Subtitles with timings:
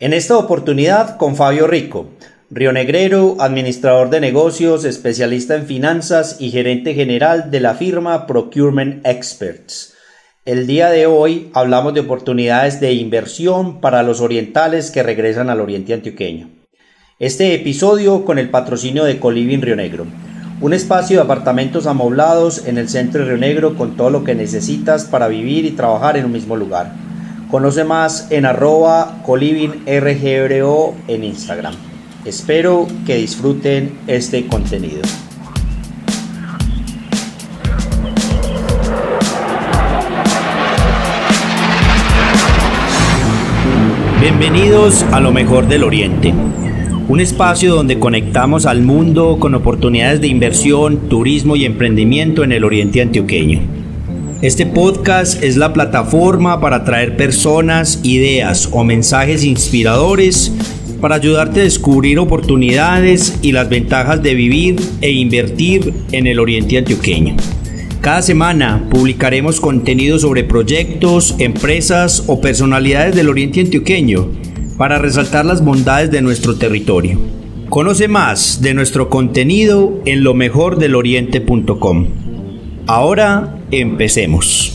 [0.00, 2.10] En esta oportunidad con Fabio Rico,
[2.50, 9.94] rionegrero, administrador de negocios, especialista en finanzas y gerente general de la firma Procurement Experts.
[10.44, 15.60] El día de hoy hablamos de oportunidades de inversión para los orientales que regresan al
[15.60, 16.48] oriente antioqueño.
[17.18, 20.06] Este episodio con el patrocinio de Coliving Río Negro,
[20.60, 24.36] un espacio de apartamentos amoblados en el centro de Río Negro con todo lo que
[24.36, 27.07] necesitas para vivir y trabajar en un mismo lugar.
[27.50, 29.22] Conoce más en arroba
[31.08, 31.72] en Instagram.
[32.26, 35.00] Espero que disfruten este contenido.
[44.20, 46.34] Bienvenidos a lo mejor del Oriente,
[47.08, 52.64] un espacio donde conectamos al mundo con oportunidades de inversión, turismo y emprendimiento en el
[52.64, 53.77] Oriente Antioqueño.
[54.40, 60.52] Este podcast es la plataforma para traer personas, ideas o mensajes inspiradores
[61.00, 66.78] para ayudarte a descubrir oportunidades y las ventajas de vivir e invertir en el Oriente
[66.78, 67.34] Antioqueño.
[68.00, 74.28] Cada semana publicaremos contenido sobre proyectos, empresas o personalidades del Oriente Antioqueño
[74.76, 77.18] para resaltar las bondades de nuestro territorio.
[77.68, 82.06] Conoce más de nuestro contenido en lo mejor del oriente.com.
[82.90, 84.72] Ahora empecemos.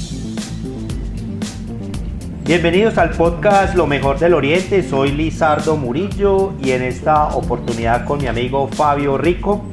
[2.46, 4.84] Bienvenidos al podcast Lo mejor del Oriente.
[4.84, 9.64] Soy Lizardo Murillo y en esta oportunidad con mi amigo Fabio Rico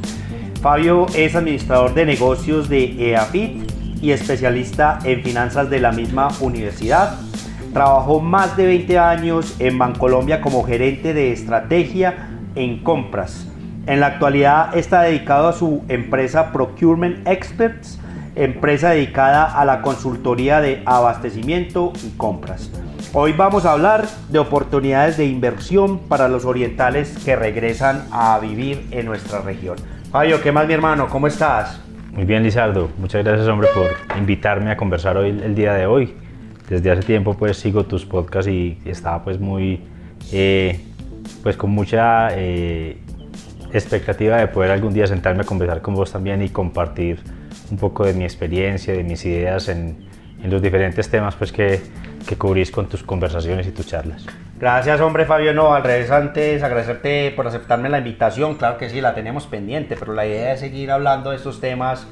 [0.63, 7.19] Fabio es administrador de negocios de EAFIT y especialista en finanzas de la misma universidad.
[7.75, 13.47] Trabajó más de 20 años en Bancolombia como gerente de estrategia en compras.
[13.87, 18.00] En la actualidad está dedicado a su empresa Procurement Experts,
[18.45, 22.71] empresa dedicada a la consultoría de abastecimiento y compras.
[23.13, 28.87] Hoy vamos a hablar de oportunidades de inversión para los orientales que regresan a vivir
[28.93, 29.77] en nuestra región.
[30.11, 31.09] Fabio, ¿qué más mi hermano?
[31.09, 31.83] ¿Cómo estás?
[32.13, 32.89] Muy bien, Lizardo.
[32.99, 36.15] Muchas gracias, hombre, por invitarme a conversar hoy el día de hoy.
[36.69, 39.83] Desde hace tiempo, pues, sigo tus podcasts y estaba, pues, muy,
[40.33, 40.81] eh,
[41.43, 42.97] pues, con mucha eh,
[43.73, 47.21] expectativa de poder algún día sentarme a conversar con vos también y compartir
[47.71, 50.09] un poco de mi experiencia, de mis ideas en,
[50.43, 51.81] los diferentes temas, pues, que,
[52.27, 54.25] que cubrís con tus conversaciones y tus charlas.
[54.59, 55.55] Gracias, hombre Fabio.
[55.55, 58.57] No, al revés, antes agradecerte por aceptarme la invitación.
[58.57, 62.07] Claro que sí, la tenemos pendiente, pero la idea es seguir hablando de estos temas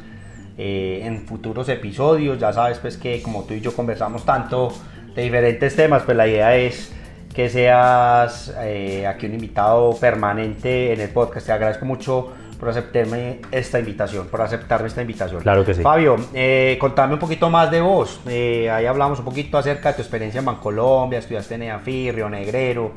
[0.56, 2.38] eh, en futuros episodios.
[2.38, 4.72] Ya sabes, pues que como tú y yo conversamos tanto
[5.14, 6.94] de diferentes temas, pues la idea es
[7.38, 11.46] que seas eh, aquí un invitado permanente en el podcast.
[11.46, 15.40] Te agradezco mucho por aceptarme esta invitación, por aceptarme esta invitación.
[15.42, 15.80] Claro que sí.
[15.80, 18.20] Fabio, eh, contame un poquito más de vos.
[18.26, 22.28] Eh, ahí hablamos un poquito acerca de tu experiencia en Bancolombia, estudiaste en EAFI, Río
[22.28, 22.90] Negrero.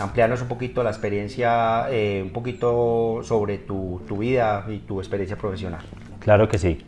[0.00, 5.36] Ampliarnos un poquito la experiencia, eh, un poquito sobre tu, tu, vida y tu experiencia
[5.36, 5.82] profesional.
[6.18, 6.84] Claro que sí.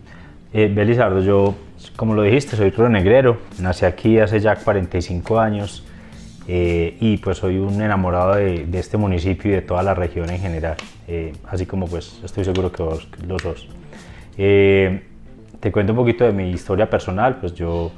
[0.52, 1.54] Eh, Belizardo, yo,
[1.94, 3.36] como lo dijiste, soy Río Negrero.
[3.60, 5.84] Nací aquí hace ya 45 años.
[6.50, 10.30] Eh, y pues soy un enamorado de, de, este municipio y de toda la región
[10.30, 10.76] en general,
[11.06, 13.68] eh, así como pues estoy seguro que vos lo sos.
[14.38, 15.02] Eh,
[15.60, 17.92] te cuento un poquito de mi historia personal, pues yo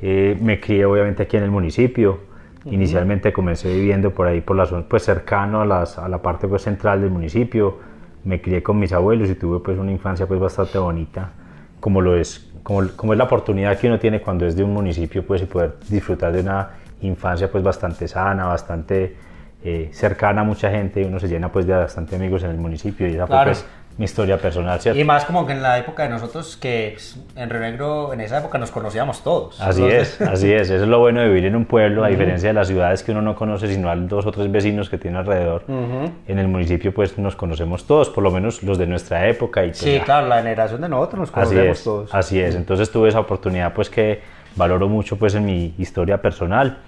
[0.00, 2.20] me crié obviamente aquí en el municipio,
[2.64, 2.72] uh -huh.
[2.72, 6.48] inicialmente comencé viviendo por ahí, por la zona, pues cercano a, las, a la parte
[6.48, 7.80] pues central del municipio,
[8.24, 11.32] me crié con mis abuelos y tuve pues una infancia pues bastante bonita,
[11.80, 14.72] como lo es, como, como es la oportunidad que uno tiene cuando es de un
[14.72, 19.16] municipio pues y poder disfrutar de una infancia pues bastante sana, bastante
[19.62, 22.56] eh, cercana a mucha gente y uno se llena pues de bastante amigos en el
[22.56, 23.52] municipio y esa claro.
[23.54, 23.66] fue pues
[23.98, 24.98] mi historia personal, ¿cierto?
[24.98, 28.22] Y más como que en la época de nosotros que pues, en Río Negro en
[28.22, 29.60] esa época nos conocíamos todos.
[29.60, 30.20] Así Entonces...
[30.20, 32.54] es, así es, eso es lo bueno de vivir en un pueblo, a diferencia de
[32.54, 35.64] las ciudades que uno no conoce sino a dos o tres vecinos que tiene alrededor.
[35.68, 36.10] Uh -huh.
[36.28, 39.64] En el municipio pues nos conocemos todos, por lo menos los de nuestra época.
[39.64, 40.04] Y, pues, sí, ya.
[40.04, 42.14] claro, la generación de nosotros nos conocemos así es, todos.
[42.14, 44.22] Así es, entonces tuve esa oportunidad pues que
[44.56, 46.78] valoro mucho pues en mi historia personal.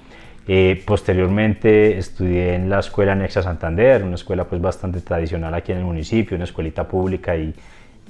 [0.48, 5.78] Eh, posteriormente estudié en la escuela Nexa Santander, una escuela pues bastante tradicional aquí en
[5.78, 7.54] el municipio, una escuelita pública y,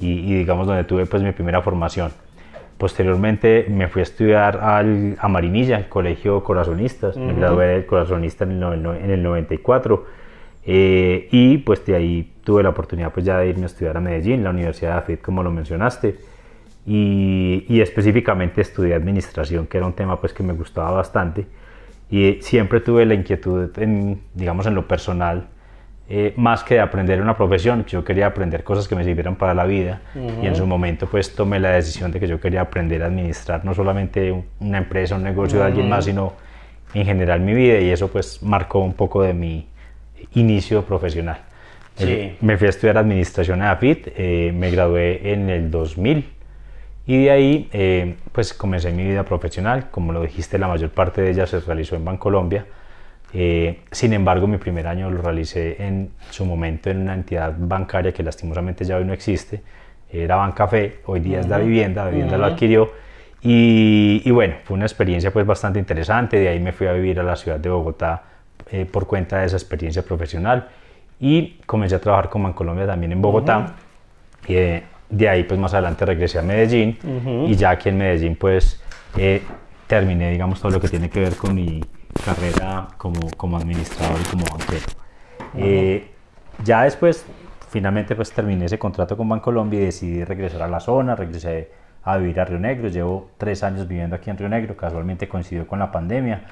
[0.01, 2.11] y, y digamos donde tuve pues mi primera formación.
[2.79, 7.27] Posteriormente me fui a estudiar al, a Marinilla, el colegio Corazonistas, uh -huh.
[7.27, 10.07] me gradué del Corazonista en el, en el 94
[10.65, 14.01] eh, y pues de ahí tuve la oportunidad pues ya de irme a estudiar a
[14.01, 16.17] Medellín, la Universidad de AFIT como lo mencionaste
[16.87, 21.47] y, y específicamente estudié administración que era un tema pues que me gustaba bastante
[22.13, 25.47] y siempre tuve la inquietud, en, digamos, en lo personal,
[26.11, 29.55] eh, más que de aprender una profesión, yo quería aprender cosas que me sirvieran para
[29.55, 30.45] la vida uh -huh.
[30.45, 33.65] y en su momento pues tomé la decisión de que yo quería aprender a administrar
[33.65, 34.31] no solamente
[34.61, 35.65] una empresa, un negocio uh -huh.
[35.65, 36.35] de alguien más, sino
[36.93, 39.69] en general mi vida y eso pues marcó un poco de mi
[40.35, 41.39] inicio profesional.
[41.95, 42.37] Sí.
[42.41, 46.25] me fui a estudiar administración a AFIT, eh, me gradué en el 2000
[47.07, 51.23] y de ahí eh, pues comencé mi vida profesional, como lo dijiste la mayor parte
[51.23, 52.67] de ella se realizó en Bancolombia,
[53.35, 58.13] eh, sin embargo mi primer año lo realicé en su momento en una entidad bancaria
[58.13, 59.63] que lastimosamente ya hoy no existe,
[60.13, 62.93] era Bancafé, hoy día es la vivienda, la vivienda lo adquirió.
[63.45, 67.19] Y, y, bueno, fue una experiencia pues bastante interesante, de ahí me fui a vivir
[67.19, 68.23] a la ciudad de Bogotá
[68.71, 70.69] eh, por cuenta de esa experiencia profesional.
[71.19, 73.75] Y comencé a trabajar con Bancolombia también en Bogotá.
[74.47, 74.83] y, eh,
[75.13, 76.99] de ahí pues más adelante regresé a Medellín
[77.47, 78.83] y ya aquí en Medellín pues
[79.17, 79.43] eh,
[79.87, 81.85] terminé digamos todo lo que tiene que ver con mi
[82.25, 84.87] carrera como, como administrador y como banquero.
[85.55, 86.09] Eh,
[86.65, 87.27] ya después
[87.69, 91.71] finalmente pues terminé ese contrato con Bancolombia y decidí regresar a la zona, regresé
[92.05, 95.67] a vivir a Río Negro, llevo tres años viviendo aquí en Río Negro, casualmente coincidió
[95.67, 96.47] con la pandemia.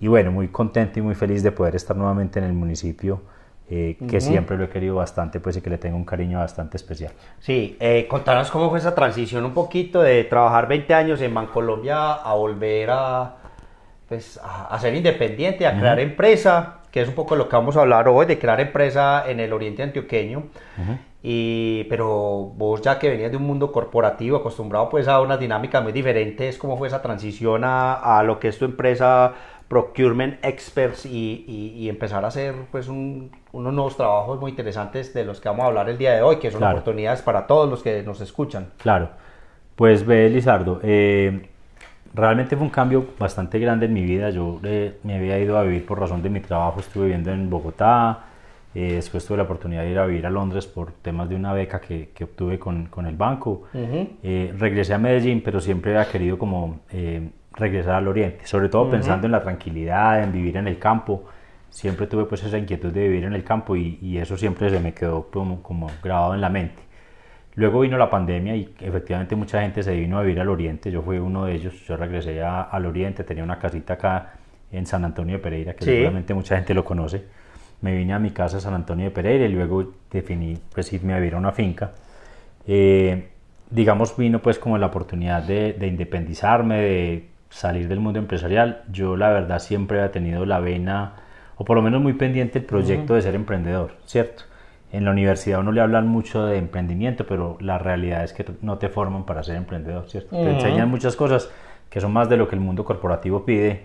[0.00, 3.22] Y bueno, muy contento y muy feliz de poder estar nuevamente en el municipio
[3.70, 6.76] eh, que siempre lo he querido bastante, pues y que le tengo un cariño bastante
[6.76, 7.12] especial.
[7.38, 12.12] Sí, eh, contanos cómo fue esa transición un poquito de trabajar 20 años en Bancolombia
[12.12, 13.36] a volver a,
[14.08, 17.80] pues, a, ser independiente, a crear empresa, que es un poco lo que vamos a
[17.80, 20.44] hablar hoy, de crear empresa en el oriente antioqueño.
[21.22, 25.80] Y, pero vos ya que venías de un mundo corporativo, acostumbrado pues a una dinámica
[25.80, 29.32] muy diferente, ¿cómo fue esa transición a, a lo que es tu empresa
[29.72, 35.40] procurement experts y, y, empezar a hacer pues unos nuevos trabajos muy interesantes de los
[35.40, 38.02] que vamos a hablar el día de hoy, que son oportunidades para todos los que
[38.02, 38.66] nos escuchan.
[38.76, 39.08] Claro,
[39.74, 41.48] pues ve Lizardo, eh,
[42.12, 45.62] realmente fue un cambio bastante grande en mi vida, yo eh, me había ido a
[45.62, 48.26] vivir por razón de mi trabajo, estuve viviendo en Bogotá,
[48.74, 51.54] eh, después tuve la oportunidad de ir a vivir a Londres por temas de una
[51.54, 56.36] beca que, que obtuve con, con, el banco, regresé a Medellín, pero siempre había querido
[56.36, 56.80] como
[57.54, 61.24] regresar al oriente, sobre todo pensando en la tranquilidad, en vivir en el campo.
[61.70, 64.92] Siempre tuve pues esa inquietud de vivir en el campo y, eso siempre se me
[64.92, 66.82] quedó como, como, grabado en la mente.
[67.54, 71.02] Luego vino la pandemia y efectivamente mucha gente se vino a vivir al oriente, yo
[71.02, 74.32] fui uno de ellos, yo regresé al oriente, tenía una casita acá
[74.70, 77.24] en San Antonio de Pereira, que seguramente mucha gente lo conoce.
[77.82, 81.16] Me vine a mi casa San Antonio de Pereira y luego definí pues irme a
[81.16, 81.92] vivir a una finca.
[82.66, 83.28] Eh,
[83.68, 89.14] digamos, vino pues como la oportunidad de, de independizarme, de salir del mundo empresarial, yo
[89.16, 91.12] la verdad siempre he tenido la vena,
[91.56, 94.44] o por lo menos muy pendiente el proyecto de ser emprendedor, ¿cierto?
[94.90, 98.78] En la universidad uno le hablan mucho de emprendimiento, pero la realidad es que no
[98.78, 100.34] te forman para ser emprendedor, ¿cierto?
[100.34, 101.50] Te enseñan muchas cosas
[101.90, 103.84] que son más de lo que el mundo corporativo pide,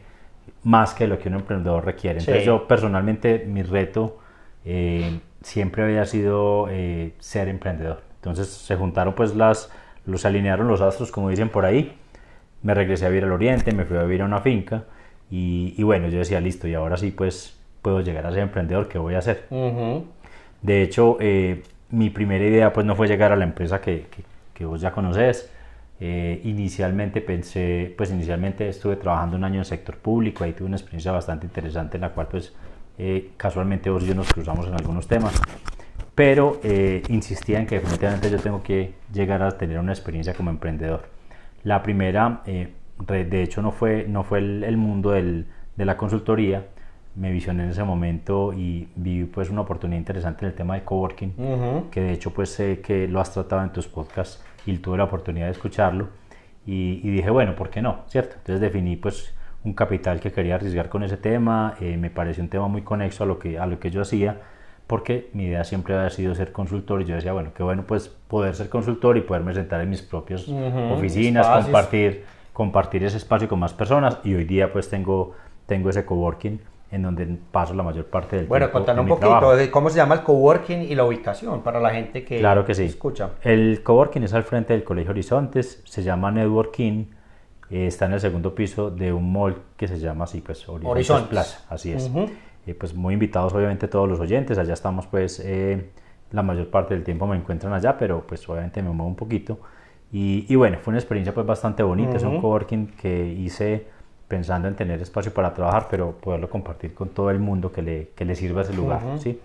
[0.63, 2.19] más que lo que un emprendedor requiere.
[2.19, 4.17] Entonces yo personalmente mi reto
[4.63, 8.01] eh, siempre había sido eh, ser emprendedor.
[8.15, 9.69] Entonces se juntaron pues las,
[10.05, 11.97] los alinearon los astros, como dicen por ahí,
[12.63, 14.85] me regresé a vivir al oriente, me fui a vivir a una finca
[15.29, 18.97] y, bueno, yo decía, listo, y ahora sí pues puedo llegar a ser emprendedor, ¿qué
[18.97, 19.45] voy a hacer?
[20.61, 24.07] De hecho, eh, mi primera idea pues no fue llegar a la empresa que,
[24.53, 25.51] que, vos ya conocés.
[25.99, 30.67] Eh, inicialmente pensé, pues inicialmente estuve trabajando un año en el sector público, ahí tuve
[30.67, 32.53] una experiencia bastante interesante en la cual pues
[32.99, 35.33] eh, casualmente vos y yo nos cruzamos en algunos temas,
[36.13, 36.59] pero
[37.09, 41.16] insistía en que definitivamente yo tengo que llegar a tener una experiencia como emprendedor.
[41.67, 42.69] La primera, eh,
[43.09, 46.65] de hecho, no fue, no fue el, mundo del, de la consultoría.
[47.15, 50.83] Me visioné en ese momento y vi pues una oportunidad interesante en el tema de
[50.85, 51.33] coworking,
[51.91, 55.03] que de hecho pues sé que lo has tratado en tus podcasts y tuve la
[55.03, 56.07] oportunidad de escucharlo.
[56.65, 58.03] Y, dije, bueno, ¿por qué no?
[58.07, 58.35] ¿Cierto?
[58.37, 61.75] Entonces definí pues un capital que quería arriesgar con ese tema.
[61.81, 64.39] Eh, me pareció un tema muy conexo a lo que, a lo que yo hacía
[64.87, 68.07] porque mi idea siempre había sido ser consultor y yo decía, bueno, qué bueno pues
[68.07, 70.47] poder ser consultor y poderme sentar en mis propias
[70.91, 76.05] oficinas, compartir, compartir ese espacio con más personas y hoy día pues tengo, tengo ese
[76.05, 78.79] coworking en donde paso la mayor parte del bueno, tiempo.
[78.79, 81.89] Bueno, contanos un poquito de cómo se llama el coworking y la ubicación para la
[81.89, 82.83] gente que, claro que sí.
[82.83, 83.31] escucha.
[83.43, 87.07] El coworking es al frente del Colegio Horizontes, se llama Networking,
[87.69, 91.27] eh, está en el segundo piso de un mall que se llama así, pues Horizontes,
[91.27, 92.09] Plaza, así es
[92.73, 95.89] pues muy invitados obviamente todos los oyentes, allá estamos pues eh,
[96.31, 99.59] la mayor parte del tiempo me encuentran allá, pero pues obviamente me muevo un poquito.
[100.11, 103.85] Y, y bueno, fue una experiencia pues bastante bonita, es un coworking que hice
[104.27, 108.09] pensando en tener espacio para trabajar, pero poderlo compartir con todo el mundo que le,
[108.15, 109.39] que le sirva ese lugar, ¿sí?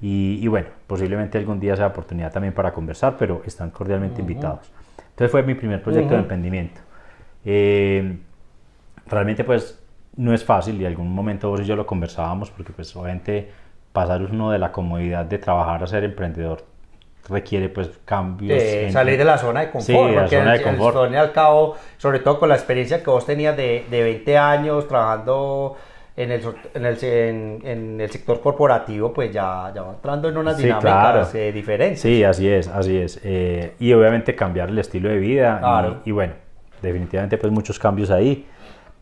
[0.00, 4.70] Y, y, bueno, posiblemente algún día sea oportunidad también para conversar, pero están cordialmente invitados.
[5.10, 6.82] Entonces fue mi primer proyecto de emprendimiento.
[7.46, 8.18] Eh,
[9.06, 9.80] realmente pues
[10.16, 13.50] no es fácil y algún momento vos y yo lo conversábamos porque pues obviamente
[13.92, 16.64] pasar uno de la comodidad de trabajar a ser emprendedor
[17.28, 18.62] requiere pues cambios.
[18.92, 20.08] salir de la zona de confort.
[20.08, 21.12] Sí, la zona de confort.
[21.14, 25.76] al cabo, sobre todo con la experiencia que vos tenías de, de 20 años trabajando
[26.16, 26.42] en el,
[26.72, 27.04] en el,
[27.62, 32.00] en, el sector corporativo, pues ya, ya va entrando en unas dinámicas eh, diferentes.
[32.00, 33.20] Sí, así es, así es.
[33.22, 36.00] Eh, y obviamente cambiar el estilo de vida.
[36.04, 36.32] Y, bueno,
[36.80, 38.46] definitivamente pues muchos cambios ahí.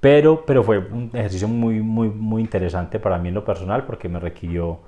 [0.05, 4.07] Pero, pero fue un ejercicio muy, muy, muy interesante para mí en lo personal porque
[4.07, 4.81] me requirió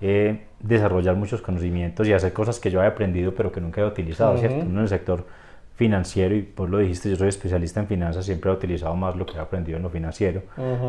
[0.00, 3.84] eh, desarrollar muchos conocimientos y hacer cosas que yo había aprendido pero que nunca he
[3.84, 4.62] utilizado, ¿cierto?
[4.62, 5.26] en el sector
[5.74, 9.26] financiero y pues lo dijiste, yo soy especialista en finanzas, siempre he utilizado más lo
[9.26, 10.40] que he aprendido en lo financiero,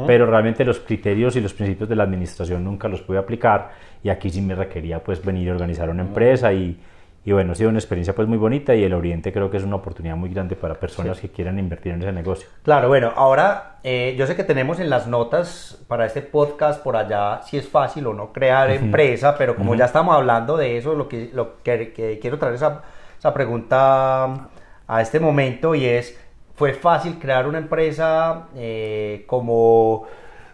[0.08, 3.72] pero realmente los criterios y los principios de la administración nunca los pude aplicar
[4.02, 6.80] y aquí sí me requería pues venir a organizar una empresa y,
[7.26, 9.64] y, bueno, ha sido una experiencia pues muy bonita y el Oriente creo que es
[9.64, 12.48] una oportunidad muy grande para personas que quieran invertir en ese negocio.
[12.64, 16.98] Claro, bueno, ahora eh, yo sé que tenemos en las notas para este podcast por
[16.98, 20.96] allá si es fácil o no crear empresa, pero como ya estamos hablando de eso,
[20.96, 22.82] lo que, lo que, quiero traer esa,
[23.18, 24.50] esa pregunta
[24.88, 26.20] a este momento y es,
[26.56, 30.06] fue fácil crear una empresa eh, como,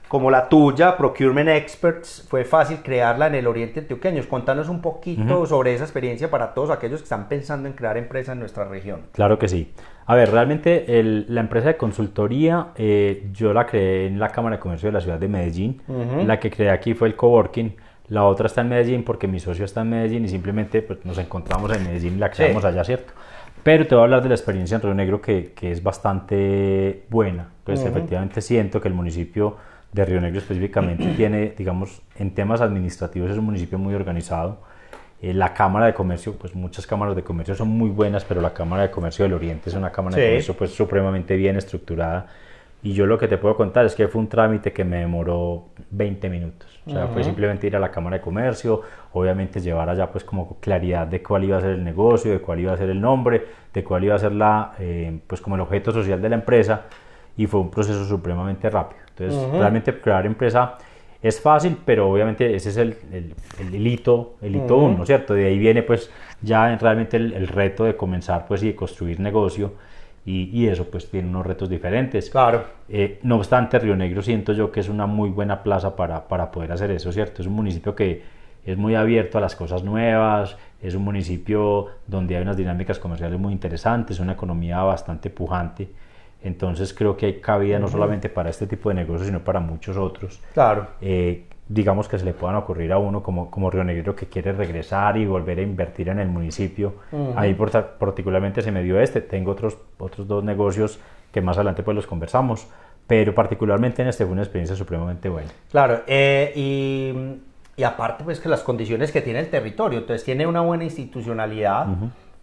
[0.10, 4.24] como la tuya, Procurement Experts, fue fácil crearla en el Oriente Antioqueño.
[4.28, 8.32] Contanos un poquito sobre esa experiencia para todos aquellos que están pensando en crear empresa
[8.32, 9.02] en nuestra región.
[9.12, 9.72] Claro que sí.
[10.08, 10.84] A ver, realmente
[11.28, 15.02] la empresa de consultoría eh, yo la creé en la Cámara de Comercio de la
[15.02, 15.80] ciudad de Medellín.
[16.26, 17.76] La que creé aquí fue el coworking.
[18.08, 21.20] La otra está en Medellín porque mi socio está en Medellín y simplemente pues, nos
[21.20, 23.14] encontramos en Medellín y la creamos allá, ¿cierto?
[23.62, 27.04] Pero te voy a hablar de la experiencia en Río Negro que, que es bastante
[27.12, 27.50] buena.
[27.64, 29.58] Pues efectivamente siento que el municipio
[29.92, 34.60] de Río Negro específicamente tiene, digamos, en temas administrativos es un municipio muy organizado.
[35.22, 38.54] Eh, la Cámara de Comercio, pues muchas cámaras de comercio son muy buenas, pero la
[38.54, 42.28] Cámara de Comercio del Oriente es una Cámara de Comercio pues supremamente bien estructurada.
[42.82, 45.66] Y yo lo que te puedo contar es que fue un trámite que me demoró
[45.92, 46.80] 20 minutos.
[46.88, 48.82] O sea, fue simplemente ir a la Cámara de Comercio,
[49.12, 52.62] obviamente llevar allá pues como claridad de cuál iba a ser el negocio, de cuál
[52.62, 55.62] iba a ser el nombre, de cuál iba a ser la, eh, pues como el
[55.62, 56.86] objeto social de la empresa
[57.36, 59.02] y fue un proceso supremamente rápido.
[59.20, 60.78] Entonces, realmente crear empresa
[61.22, 65.34] es fácil, pero obviamente ese es el, el, hito, el hito uno, ¿cierto?
[65.34, 66.10] De ahí viene pues
[66.42, 69.74] ya realmente el, reto de comenzar pues y de construir negocio
[70.26, 72.30] y, eso pues tiene unos retos diferentes.
[72.30, 72.64] Claro.
[72.88, 76.52] Eh, no obstante, Río Negro siento yo que es una muy buena plaza para, para
[76.52, 77.42] poder hacer eso, ¿cierto?
[77.42, 78.22] Es un municipio que
[78.64, 83.40] es muy abierto a las cosas nuevas, es un municipio donde hay unas dinámicas comerciales
[83.40, 85.90] muy interesantes, una economía bastante pujante.
[86.42, 89.98] Entonces creo que hay cabida no solamente para este tipo de negocios, sino para muchos
[89.98, 90.40] otros.
[90.54, 90.88] Claro.
[91.02, 94.54] Eh, digamos que se le puedan ocurrir a uno como, como Río Negro que quiere
[94.54, 96.96] regresar y volver a invertir en el municipio.
[97.36, 99.22] Ahí particularmente se me dio este.
[99.22, 101.00] Tengo otros, otros dos negocios
[101.32, 102.68] que más adelante pues los conversamos,
[103.06, 105.50] pero particularmente en este fue una experiencia supremamente buena.
[105.70, 107.14] Claro, eh, y,
[107.80, 111.86] y, aparte pues que las condiciones que tiene el territorio, entonces tiene una buena institucionalidad.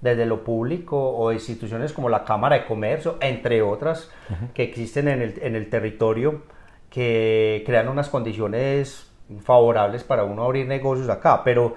[0.00, 4.10] Desde lo público o instituciones como la Cámara de Comercio, entre otras,
[4.54, 6.42] que existen en el, en el territorio,
[6.90, 9.10] que crean unas condiciones
[9.42, 11.74] favorables para uno abrir negocios acá, pero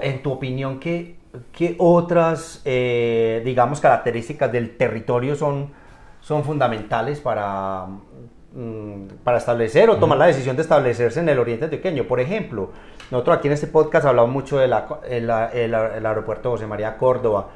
[0.00, 1.16] en tu opinión, ¿qué,
[1.52, 5.70] qué otras, eh, digamos, características del territorio son,
[6.20, 7.86] son fundamentales para,
[8.52, 12.04] mm, para establecer o tomar la decisión de establecerse en el oriente antioqueño?
[12.04, 12.72] Por ejemplo,
[13.10, 14.74] nosotros aquí en este podcast hablamos mucho del
[15.08, 15.30] el,
[15.74, 17.48] aeropuerto José María Córdoba,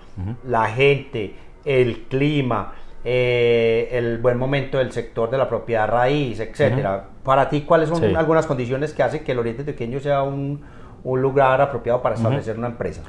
[0.45, 2.73] la gente, el clima,
[3.05, 7.05] eh, el buen momento del sector de la propiedad raíz, etcétera.
[7.25, 10.63] Para ti, ¿cuáles son algunas condiciones que hacen que el Oriente Pequeño sea un,
[11.03, 13.03] un lugar apropiado para establecer una empresa?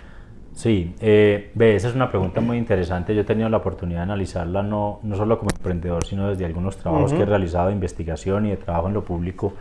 [0.54, 3.16] Sí, eh, esa es una pregunta muy interesante.
[3.16, 6.78] Yo he tenido la oportunidad de analizarla no, no solo como emprendedor, sino desde algunos
[6.78, 9.54] trabajos que he realizado de investigación y de trabajo en lo público.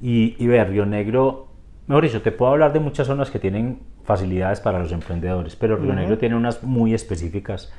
[0.00, 1.48] Y, y ver, Río Negro,
[1.86, 5.76] mejor dicho, te puedo hablar de muchas zonas que tienen facilidades para los emprendedores, pero
[5.76, 7.72] Río Negro tiene unas muy específicas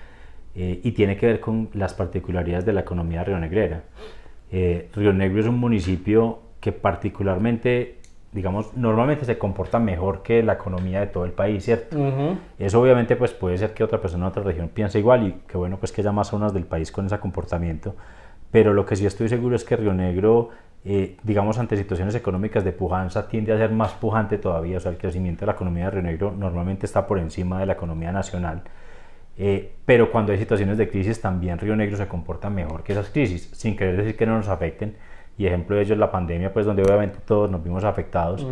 [0.55, 3.83] eh, y tiene que ver con las particularidades de la economía rionegrera.
[4.51, 7.97] Eh, Río Negro es un municipio que particularmente,
[8.31, 11.97] digamos, normalmente se comporta mejor que la economía de todo el país, ¿cierto?
[12.59, 15.57] Eso obviamente pues puede ser que otra persona en otra región piense igual y que
[15.57, 17.95] bueno pues que haya más zonas del país con ese comportamiento,
[18.51, 20.51] pero lo que sí estoy seguro es que Río Negro
[20.85, 24.77] eh, digamos, ante situaciones económicas de pujanza, tiende a ser más pujante todavía.
[24.77, 27.65] O sea, el crecimiento de la economía de Río Negro normalmente está por encima de
[27.65, 28.63] la economía nacional.
[29.37, 33.09] Eh, pero cuando hay situaciones de crisis también Río Negro se comporta mejor que esas
[33.09, 34.95] crisis, sin querer decir que no nos afecten.
[35.37, 38.45] Y ejemplo de ello es la pandemia, pues donde obviamente todos nos vimos afectados,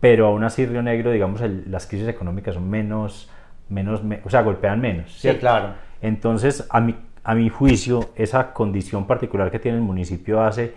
[0.00, 3.28] pero aún así Río Negro, digamos, las crisis económicas son menos,
[3.68, 5.12] menos o sea, golpean menos.
[5.12, 5.74] Sí, claro.
[6.00, 10.72] Entonces, a mi, a mi juicio, esa condición particular que tiene el municipio hace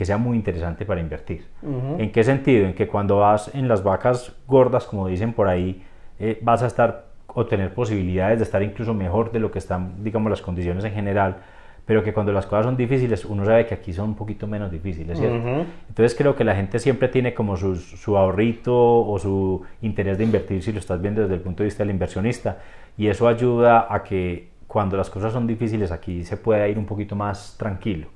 [0.00, 1.44] que sea muy interesante para invertir.
[1.98, 2.64] ¿En qué sentido?
[2.64, 5.82] En que cuando vas en las vacas gordas, como dicen por ahí,
[6.18, 10.02] eh, vas a estar o tener posibilidades de estar incluso mejor de lo que están,
[10.02, 11.36] digamos, las condiciones en general,
[11.84, 14.70] pero que cuando las cosas son difíciles uno sabe que aquí son un poquito menos
[14.70, 15.66] difíciles, ¿cierto?
[15.88, 20.24] Entonces creo que la gente siempre tiene como su, su, ahorrito o su interés de
[20.24, 22.56] invertir si lo estás viendo desde el punto de vista del inversionista
[22.96, 26.86] y eso ayuda a que cuando las cosas son difíciles aquí se pueda ir un
[26.86, 28.06] poquito más tranquilo.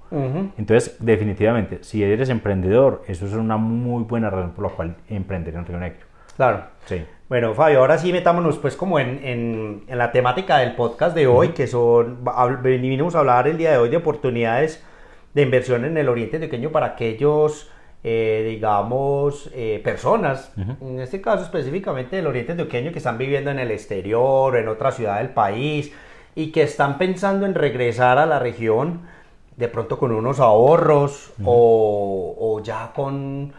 [0.57, 5.57] Entonces, definitivamente, si eres emprendedor, eso es una muy buena razón por la cual emprender
[5.57, 6.07] en Río Negro.
[6.37, 6.63] Claro.
[6.85, 7.05] Sí.
[7.29, 11.27] Bueno, Fabio, ahora sí metámonos pues como en, en, en la temática del podcast de
[11.27, 12.21] hoy, que son,
[12.63, 14.81] venimos a hablar el día de hoy de oportunidades
[15.35, 17.69] de inversión en el Oriente Pequeño para aquellos,
[18.05, 23.59] eh, digamos, eh, personas, en este caso específicamente del Oriente Pequeño, que están viviendo en
[23.59, 25.93] el exterior, en otra ciudad del país,
[26.35, 29.03] y que están pensando en regresar a la región
[29.57, 33.53] de pronto con unos ahorros o, o, ya con,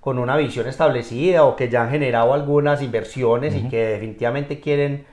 [0.00, 5.04] con, una visión establecida o que ya han generado algunas inversiones y que definitivamente quieren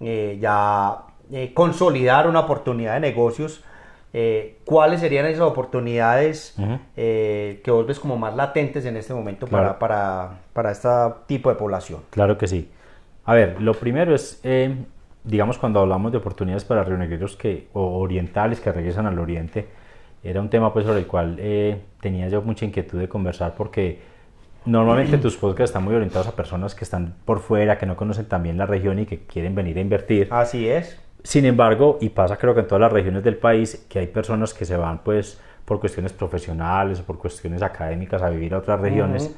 [0.00, 1.02] eh, ya
[1.32, 3.62] eh, consolidar una oportunidad de negocios.
[4.12, 6.56] Eh, ¿Cuáles serían esas oportunidades
[6.96, 10.88] que vos ves como más latentes en este momento para, para, para este
[11.26, 12.00] tipo de población?
[12.10, 12.70] Claro que sí.
[13.24, 14.40] A ver, lo primero es
[15.24, 19.66] digamos, cuando hablamos de oportunidades para rionegreros que, o orientales que regresan al oriente,
[20.22, 24.00] era un tema pues sobre el cual eh, tenía yo mucha inquietud de conversar porque
[24.64, 28.26] normalmente tus podcasts están muy orientados a personas que están por fuera, que no conocen
[28.26, 30.28] también la región y que quieren venir a invertir.
[30.30, 30.98] Así es.
[31.22, 34.52] Sin embargo, y pasa creo que en todas las regiones del país, que hay personas
[34.52, 38.80] que se van pues por cuestiones profesionales o por cuestiones académicas a vivir a otras
[38.80, 39.34] regiones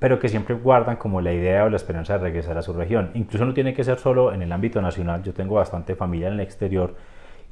[0.00, 3.10] pero que siempre guardan como la idea o la esperanza de regresar a su región.
[3.14, 6.34] Incluso no tiene que ser solo en el ámbito nacional, yo tengo bastante familia en
[6.34, 6.96] el exterior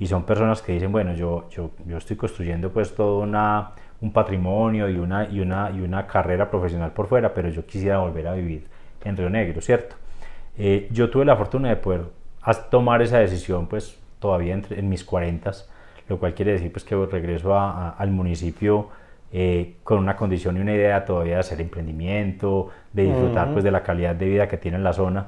[0.01, 4.13] y son personas que dicen, bueno, yo, yo, yo estoy construyendo pues todo una, un
[4.13, 8.27] patrimonio y una, y, una, y una carrera profesional por fuera, pero yo quisiera volver
[8.27, 8.67] a vivir
[9.05, 9.97] en Río Negro, ¿cierto?
[10.57, 12.03] Eh, yo tuve la fortuna de poder
[12.71, 15.69] tomar esa decisión pues todavía entre, en mis cuarentas,
[16.09, 18.89] lo cual quiere decir pues que regreso al municipio
[19.33, 23.71] eh, con una condición y una idea todavía de hacer emprendimiento, de disfrutar pues de
[23.71, 25.27] la calidad de vida que tiene en la zona.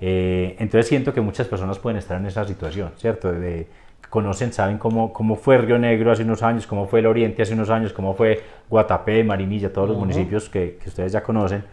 [0.00, 3.30] Eh, entonces siento que muchas personas pueden estar en esa situación, ¿cierto?
[3.30, 3.66] De,
[4.08, 7.54] conocen, saben cómo, cómo fue Río Negro hace unos años, cómo fue el Oriente hace
[7.54, 11.64] unos años, cómo fue Guatapé, Marinilla, todos los municipios que, que, ustedes ya conocen,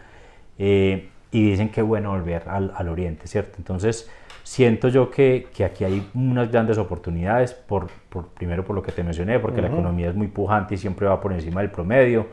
[0.58, 3.56] eh, y dicen que bueno volver al, al Oriente, ¿cierto?
[3.58, 4.10] Entonces,
[4.50, 8.90] siento yo que, que, aquí hay unas grandes oportunidades, por, por, primero por lo que
[8.90, 12.26] te mencioné, porque la economía es muy pujante y siempre va por encima del promedio,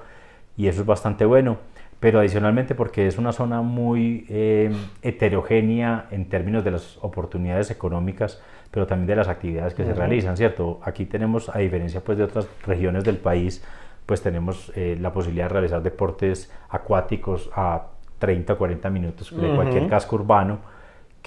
[0.58, 1.58] y eso es bastante bueno,
[2.00, 8.42] pero adicionalmente porque es una zona muy eh, heterogénea en términos de las oportunidades económicas,
[8.72, 10.80] pero también de las actividades que se realizan, ¿cierto?
[10.84, 13.64] Aquí tenemos, a diferencia pues de otras regiones del país,
[14.08, 19.54] pues tenemos eh, la posibilidad de realizar deportes acuáticos a 30 o 40 minutos de
[19.54, 20.77] cualquier casco urbano,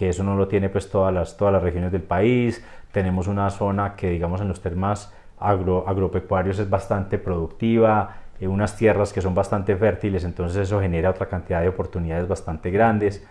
[0.01, 2.65] que eso no lo tiene pues todas las, todas las regiones del país.
[2.91, 8.79] Tenemos una zona que digamos en los temas agro, agropecuarios es bastante productiva, eh, unas
[8.79, 13.23] tierras que son bastante fértiles, entonces eso genera otra cantidad de oportunidades bastante grandes.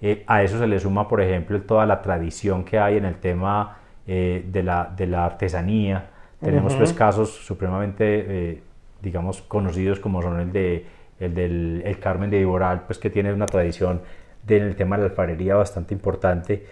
[0.00, 3.16] Eh, a eso se le suma, por ejemplo, toda la tradición que hay en el
[3.16, 6.04] tema eh, de, la, de, la, artesanía.
[6.38, 8.62] Tenemos pues casos supremamente,
[9.00, 10.86] digamos, conocidos como son el, de,
[11.18, 14.02] el del el Carmen de Iboral, pues que tiene una tradición
[14.42, 16.64] del tema de la alfarería bastante importante,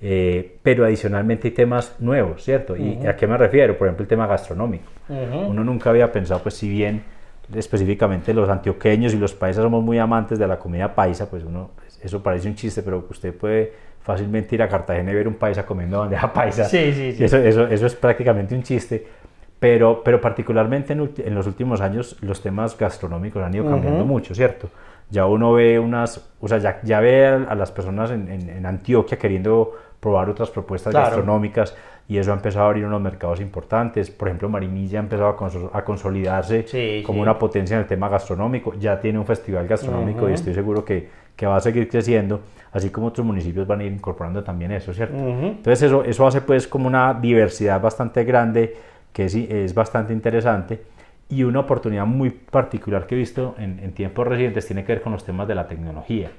[0.00, 2.76] eh, pero adicionalmente hay temas nuevos, ¿cierto?
[2.76, 3.76] ¿Y a qué me refiero?
[3.76, 4.90] Por ejemplo, el tema gastronómico.
[5.08, 7.02] Uno nunca había pensado, pues si bien
[7.54, 11.70] específicamente los antioqueños y los paisas somos muy amantes de la comida paisa, pues uno,
[12.02, 15.66] eso parece un chiste, pero usted puede fácilmente ir a Cartagena y ver un paisa
[15.66, 16.64] comiendo bandeja paisa.
[16.64, 17.24] Sí, sí, sí.
[17.24, 19.06] Eso, eso, eso es prácticamente un chiste.
[19.58, 24.34] Pero, pero particularmente en, en, los últimos años los temas gastronómicos han ido cambiando mucho,
[24.34, 24.70] ¿cierto?
[25.10, 29.18] Ya uno ve unas, o sea, ya, ya ve a, las personas en, en, Antioquia
[29.18, 31.76] queriendo probar otras propuestas gastronómicas
[32.08, 34.10] y eso ha empezado a abrir unos mercados importantes.
[34.10, 35.28] Por ejemplo, Marinilla ha empezado
[35.72, 40.32] a, consolidarse como una potencia en el tema gastronómico, ya tiene un festival gastronómico y
[40.32, 42.40] estoy seguro que, que, va a seguir creciendo,
[42.72, 45.16] así como otros municipios van a ir incorporando también eso, ¿cierto?
[45.16, 48.76] Entonces eso, eso hace pues como una diversidad bastante grande
[49.12, 50.80] que es, es bastante interesante
[51.30, 55.12] y una oportunidad muy particular que he visto en, tiempos recientes tiene que ver con
[55.12, 56.32] los temas de la tecnología.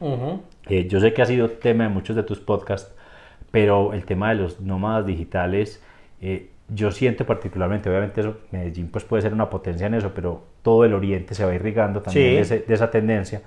[0.67, 2.93] Eh, yo sé que ha sido tema de muchos de tus podcasts,
[3.51, 5.81] pero el tema de los nómadas digitales,
[6.21, 10.43] eh, yo siento particularmente, obviamente eso, Medellín pues puede ser una potencia en eso, pero
[10.61, 13.41] todo el oriente se va irrigando también de, esa tendencia.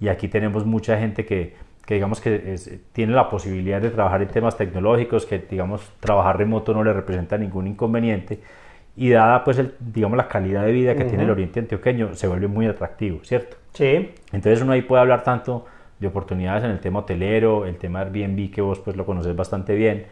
[0.00, 1.54] Y aquí tenemos mucha gente que,
[1.86, 2.58] que digamos que
[2.92, 7.38] tiene la posibilidad de trabajar en temas tecnológicos, que digamos trabajar remoto no le representa
[7.38, 8.40] ningún inconveniente
[9.00, 12.28] y dada pues el, digamos la calidad de vida que tiene el oriente antioqueño se
[12.28, 13.56] vuelve muy atractivo, ¿cierto?
[13.72, 14.10] Sí.
[14.30, 15.64] Entonces uno ahí puede hablar tanto
[15.98, 19.74] de oportunidades en el tema hotelero, el tema Airbnb que vos pues lo conoces bastante
[19.74, 20.04] bien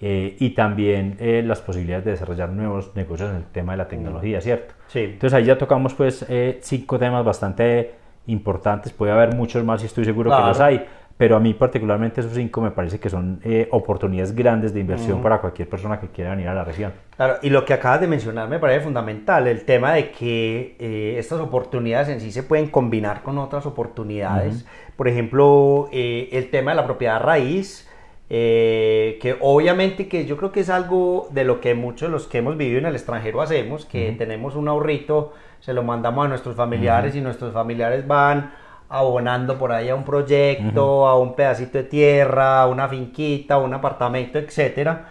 [0.00, 3.88] eh, y también eh, las posibilidades de desarrollar nuevos negocios en el tema de la
[3.88, 4.74] tecnología, ¿cierto?
[4.86, 5.00] Sí.
[5.00, 7.94] Entonces ahí ya tocamos pues eh, cinco temas bastante
[8.28, 10.86] importantes, puede haber muchos más y estoy seguro que los hay,
[11.20, 15.20] pero a mí particularmente esos cinco me parece que son eh, oportunidades grandes de inversión
[15.20, 16.94] para cualquier persona que quiera venir a la región.
[17.14, 21.16] Claro, y lo que acabas de mencionar me parece fundamental, el tema de que eh,
[21.18, 24.64] estas oportunidades en sí se pueden combinar con otras oportunidades.
[24.96, 27.86] Por ejemplo, eh, el tema de la propiedad raíz,
[28.30, 32.28] eh, que obviamente que yo creo que es algo de lo que muchos de los
[32.28, 36.28] que hemos vivido en el extranjero hacemos, que tenemos un ahorrito, se lo mandamos a
[36.28, 38.52] nuestros familiares y nuestros familiares van
[38.90, 43.58] abonando por ahí a un proyecto, a un pedacito de tierra, a una finquita, a
[43.58, 45.06] un apartamento, etcétera.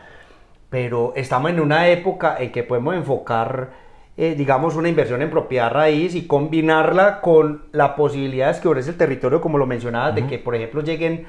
[0.70, 3.70] Pero estamos en una época en que podemos enfocar,
[4.18, 8.98] eh, digamos, una inversión en propiedad raíz y combinarla con las posibilidades que ofrece el
[8.98, 11.26] territorio, como lo mencionabas, de que, por ejemplo, lleguen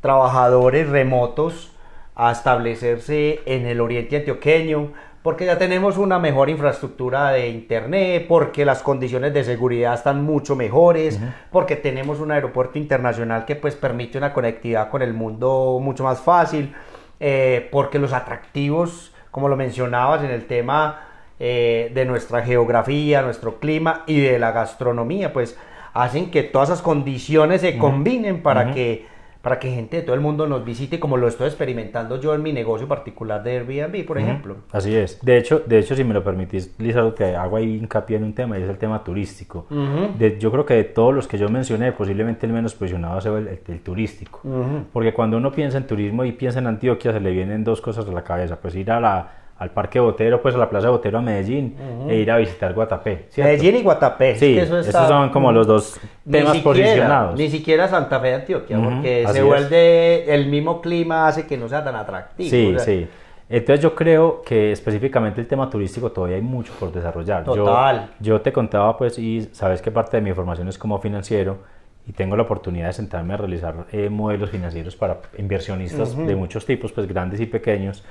[0.00, 1.72] trabajadores remotos
[2.16, 8.64] a establecerse en el oriente antioqueño, porque ya tenemos una mejor infraestructura de internet, porque
[8.64, 14.16] las condiciones de seguridad están mucho mejores, porque tenemos un aeropuerto internacional que pues permite
[14.16, 16.74] una conectividad con el mundo mucho más fácil,
[17.18, 21.00] eh, porque los atractivos, como lo mencionabas en el tema
[21.38, 25.58] eh, de nuestra geografía, nuestro clima y de la gastronomía, pues
[25.92, 29.06] hacen que todas esas condiciones se combinen para que
[29.42, 32.42] para que gente de todo el mundo nos visite como lo estoy experimentando yo en
[32.42, 34.56] mi negocio particular de Airbnb, por ejemplo.
[34.70, 35.18] Así es.
[35.24, 38.34] De hecho, de hecho, si me lo permitís, Lizardo, te hago ahí hincapié en un
[38.34, 39.66] tema y es el tema turístico.
[40.18, 43.32] De- yo creo que de todos los que yo mencioné, posiblemente el menos posicionado sea
[43.38, 44.40] el, el- el turístico.
[44.92, 48.06] Porque cuando uno piensa en turismo y piensa en Antioquia, se le vienen dos cosas
[48.06, 48.56] a la cabeza.
[48.60, 51.76] Pues ir a la, al Parque Botero, pues a la Plaza Botero a Medellín
[52.08, 53.26] e ir a visitar Guatapé.
[53.28, 53.52] ¿cierto?
[53.52, 54.30] Medellín y Guatapé.
[54.30, 57.38] es Sí, que eso esos está- son como los dos Ni temas siquiera, posicionados.
[57.38, 59.44] Ni siquiera Santa Fe de Antioquia, Ujú, porque así se es.
[59.44, 62.48] vuelve el mismo clima hace que no sea tan atractivo.
[62.48, 63.06] Sí, o sea, sí.
[63.50, 67.44] Entonces yo creo que específicamente el tema turístico todavía hay mucho por desarrollar.
[67.44, 68.10] Yo- Total.
[68.18, 71.58] Yo, te contaba pues y sabes que parte de mi formación es como financiero
[72.06, 76.64] y tengo la oportunidad de sentarme a realizar eh, modelos financieros para inversionistas de muchos
[76.64, 78.02] tipos, pues grandes y pequeños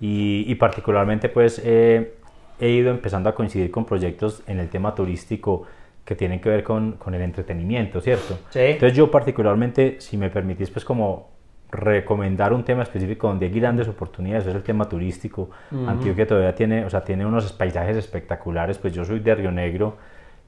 [0.00, 2.14] y, y particularmente pues eh,
[2.60, 5.64] he ido empezando a coincidir con proyectos en el tema turístico
[6.04, 8.38] que tienen que ver con, con el entretenimiento, ¿cierto?
[8.50, 8.58] Sí.
[8.60, 11.32] Entonces yo particularmente, si me permitís, pues como
[11.70, 15.50] recomendar un tema específico donde hay grandes oportunidades, es el tema turístico.
[15.88, 19.96] Antioquia todavía tiene, o sea, tiene unos paisajes espectaculares, pues yo soy de Río Negro,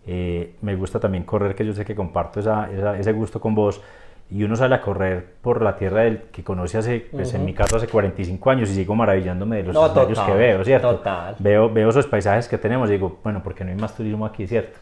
[0.06, 3.54] eh, me gusta también correr, que yo sé que comparto esa- esa- ese gusto con
[3.56, 3.82] vos,
[4.28, 7.54] y uno sale a correr por la tierra del, que conoce hace, pues en mi
[7.54, 10.96] caso hace 45 años y sigo maravillándome de los No, escenarios total, que veo, ¿cierto?
[10.96, 11.36] total.
[11.38, 14.46] Veo, veo esos paisajes que tenemos y digo, bueno, porque no hay más turismo aquí,
[14.46, 14.78] ¿cierto?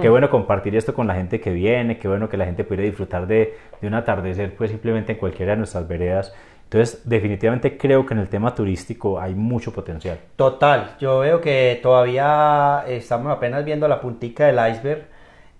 [0.00, 2.84] Qué bueno compartir esto con la gente que viene, qué bueno que la gente pudiera
[2.84, 6.34] disfrutar de, de un atardecer, pues simplemente en cualquiera de nuestras veredas.
[6.64, 10.18] Entonces, definitivamente creo que en el tema turístico hay mucho potencial.
[10.36, 15.06] Total, yo veo que todavía estamos apenas viendo la puntica del iceberg,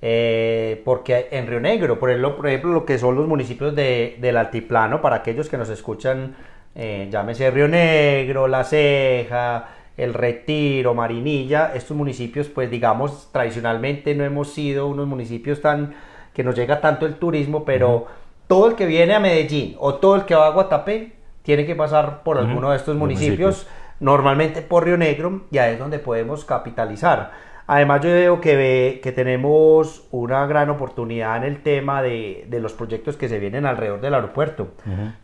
[0.03, 4.17] eh, porque en Río Negro, por ejemplo, por ejemplo, lo que son los municipios de-
[4.21, 6.37] del altiplano, para aquellos que nos escuchan,
[6.75, 14.25] eh, llámese Río Negro, La Ceja, El Retiro, Marinilla, estos municipios, pues digamos, tradicionalmente no
[14.25, 15.95] hemos sido unos municipios tan
[16.33, 18.07] que nos llega tanto el turismo, pero
[18.47, 21.75] todo el que viene a Medellín o todo el que va a Guatapé tiene que
[21.75, 23.67] pasar por alguno de estos municipios.
[24.01, 27.33] normalmente por Río Negro y ahí es donde podemos capitalizar.
[27.71, 32.61] Además yo veo que, ve- que tenemos una gran oportunidad en el tema de, de
[32.61, 34.69] los proyectos que se vienen alrededor del aeropuerto.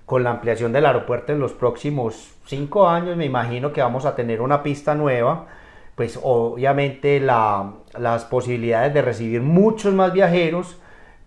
[0.06, 4.14] Con la ampliación del aeropuerto en los próximos cinco años me imagino que vamos a
[4.14, 5.46] tener una pista nueva.
[5.94, 10.78] Pues obviamente la- las posibilidades de recibir muchos más viajeros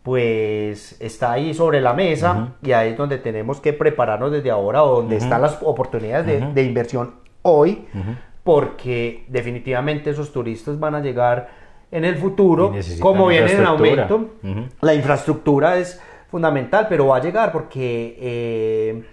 [0.03, 4.83] pues está ahí sobre la mesa y ahí es donde tenemos que prepararnos desde ahora
[4.83, 7.85] o donde están las oportunidades de, de inversión hoy
[8.47, 11.49] porque definitivamente esos turistas van a llegar
[11.91, 12.69] en el futuro
[13.01, 14.29] como vienen en aumento.
[14.79, 19.03] La infraestructura es fundamental pero va a llegar porque eh,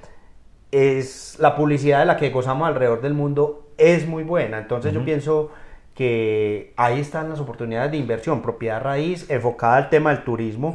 [0.71, 4.59] es la publicidad de la que gozamos alrededor del mundo es muy buena.
[4.59, 5.51] Entonces yo pienso
[5.97, 10.75] que ahí están las oportunidades de inversión, propiedad raíz, enfocada al tema del turismo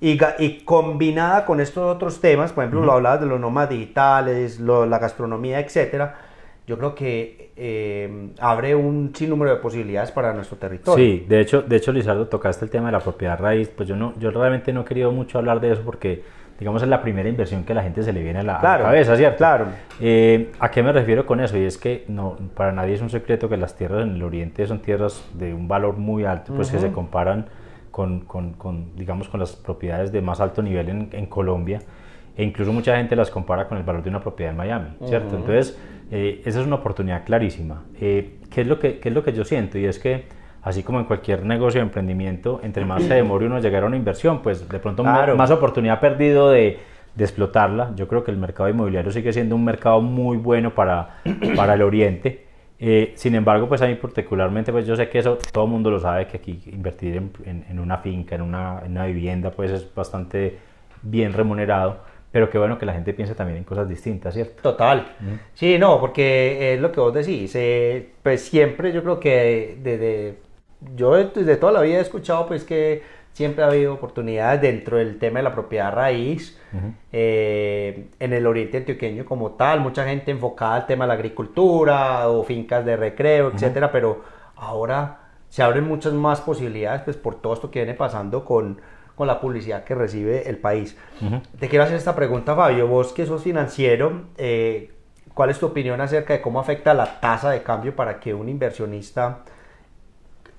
[0.00, 4.86] y, combinada con estos otros temas, por ejemplo, lo hablabas de los nómadas digitales, lo-
[4.86, 6.14] la gastronomía, etcétera.
[6.68, 11.02] Yo creo que eh, abre un sinnúmero de posibilidades para nuestro territorio.
[11.02, 13.68] Sí, de hecho, de hecho, Lizardo, tocaste el tema de la propiedad raíz.
[13.74, 16.22] Pues yo no, yo realmente no he querido mucho hablar de eso porque,
[16.58, 18.54] digamos, es la primera inversión que a la gente se le viene a la, a
[18.56, 19.38] la Claro, cabeza, ¿cierto?
[19.38, 19.64] claro.
[19.98, 21.56] Eh, ¿A qué me refiero con eso?
[21.56, 24.66] Y es que no, para nadie es un secreto que las tierras en el oriente
[24.66, 27.46] son tierras de un valor muy alto, pues que se comparan
[27.90, 31.80] con, con, con, digamos, con las propiedades de más alto nivel en, en Colombia.
[32.36, 35.34] e incluso mucha gente las compara con el valor de una propiedad en Miami, ¿cierto?
[35.34, 35.76] Entonces,
[36.10, 37.82] eh, esa es una oportunidad clarísima.
[38.00, 39.78] Eh, ¿qué, es lo que, ¿Qué es lo que yo siento?
[39.78, 40.24] Y es que,
[40.62, 43.96] así como en cualquier negocio de emprendimiento, entre más se demore uno llegar a una
[43.96, 46.78] inversión, pues de pronto más oportunidad perdido de,
[47.14, 47.92] de, explotarla.
[47.94, 51.20] Yo creo que el mercado inmobiliario sigue siendo un mercado muy bueno para,
[51.56, 52.46] para el Oriente.
[52.80, 55.90] Eh, sin embargo, pues a mí particularmente, pues yo sé que eso todo el mundo
[55.90, 59.72] lo sabe, que aquí invertir en, en, una finca, en una, en una vivienda, pues
[59.72, 60.58] es bastante
[61.02, 61.98] bien remunerado
[62.38, 64.62] pero qué bueno que la gente piense también en cosas distintas, ¿cierto?
[64.62, 65.16] Total.
[65.54, 67.50] Sí, no, porque es lo que vos decís.
[67.56, 70.38] Eh, pues siempre yo creo que desde,
[70.94, 75.18] yo desde toda la vida he escuchado pues que siempre ha habido oportunidades dentro del
[75.18, 76.56] tema de la propiedad raíz,
[77.10, 82.28] eh, en el oriente antioqueño como tal, mucha gente enfocada al tema de la agricultura
[82.28, 84.22] o fincas de recreo, etcétera, pero
[84.54, 88.80] ahora se abren muchas más posibilidades pues por todo esto que viene pasando con
[89.18, 90.96] con la publicidad que recibe el país.
[91.58, 92.86] Te quiero hacer esta pregunta, Fabio.
[92.86, 94.92] Vos que sos financiero, eh,
[95.34, 98.48] ¿cuál es tu opinión acerca de cómo afecta la tasa de cambio para que un
[98.48, 99.40] inversionista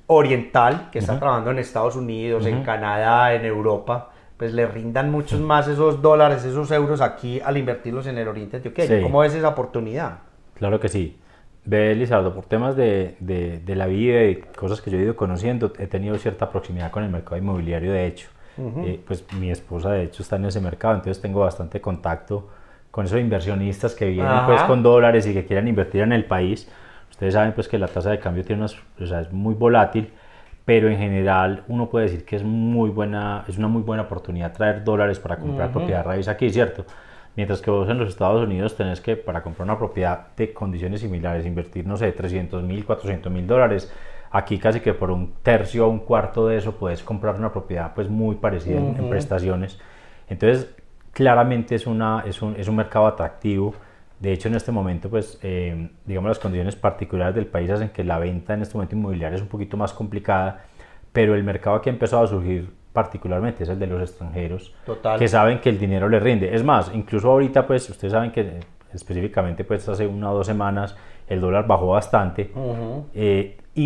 [0.08, 5.40] oriental que está trabajando en Estados Unidos, en Canadá, en Europa, pues le rindan muchos
[5.40, 9.04] más esos dólares, esos euros aquí al invertirlos en el Oriente Antioqueño?
[9.04, 10.20] ¿Cómo ves esa oportunidad?
[10.56, 11.18] Claro que sí.
[11.64, 15.16] Ve, Lizardo, por temas de, de, de, la vida y cosas que yo he ido
[15.16, 18.30] conociendo, he tenido cierta proximidad con el mercado inmobiliario, de hecho.
[18.58, 22.50] Eh, pues mi esposa de hecho está en ese mercado, entonces tengo bastante contacto
[22.92, 26.70] con esos inversionistas que vienen pues con dólares y que quieren invertir en el país.
[27.10, 30.12] Ustedes saben pues que la tasa de cambio tiene unas, o sea, es muy volátil,
[30.66, 34.54] pero en general uno puede decir que es muy buena, es una muy buena oportunidad
[34.54, 36.86] traer dólares para comprar propiedad raíz aquí, ¿cierto?
[37.36, 41.02] Mientras que vos en los Estados Unidos tenés que, para comprar una propiedad de condiciones
[41.02, 43.94] similares, invertir, no sé, 300 mil, 400 mil dólares,
[44.32, 47.94] Aquí casi que por un tercio o un cuarto de eso puedes comprar una propiedad
[47.96, 49.80] pues muy parecida en, prestaciones.
[50.28, 50.76] Entonces,
[51.14, 53.74] claramente es, una, es, un, es un mercado atractivo.
[54.20, 58.04] De hecho, en este momento, pues, eh, digamos, las condiciones particulares del país hacen que
[58.04, 60.66] la venta en este momento inmobiliaria es un poquito más complicada,
[61.12, 64.76] pero el mercado que ha empezado a surgir particularmente es el de los extranjeros,
[65.18, 66.54] que saben que el dinero les rinde.
[66.54, 68.60] Es más, incluso ahorita, pues, ustedes saben que
[68.94, 70.96] específicamente, pues, hace una o dos semanas
[71.28, 72.52] el dólar bajó bastante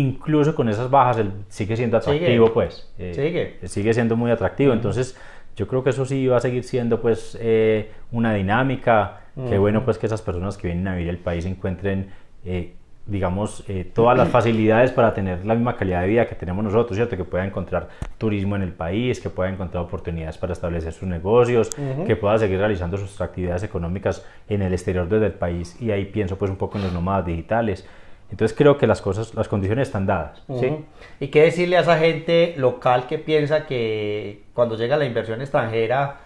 [0.00, 2.92] incluso con esas bajas, él sigue siendo atractivo, pues.
[2.98, 3.68] Eh, sigue.
[3.68, 4.72] Sigue siendo muy atractivo.
[4.72, 5.16] Entonces,
[5.56, 9.20] yo creo que eso sí va a seguir siendo, pues, eh, una dinámica.
[9.48, 12.08] Qué bueno, pues, que esas personas que vienen a vivir el país encuentren,
[12.44, 16.96] eh, digamos, todas las facilidades para tener la misma calidad de vida que tenemos nosotros,
[16.96, 17.16] ¿cierto?
[17.16, 21.68] Que pueda encontrar turismo en el país, que pueda encontrar oportunidades para establecer sus negocios,
[22.06, 25.80] que pueda seguir realizando sus actividades económicas en el exterior desde el país.
[25.82, 27.84] Y ahí pienso, pues, un poco en los nómadas digitales
[28.30, 30.42] entonces creo que las cosas, las condiciones están dadas.
[30.58, 30.84] ¿sí?
[31.20, 36.18] ¿Y qué decirle a esa gente local que piensa que cuando llega la inversión extranjera,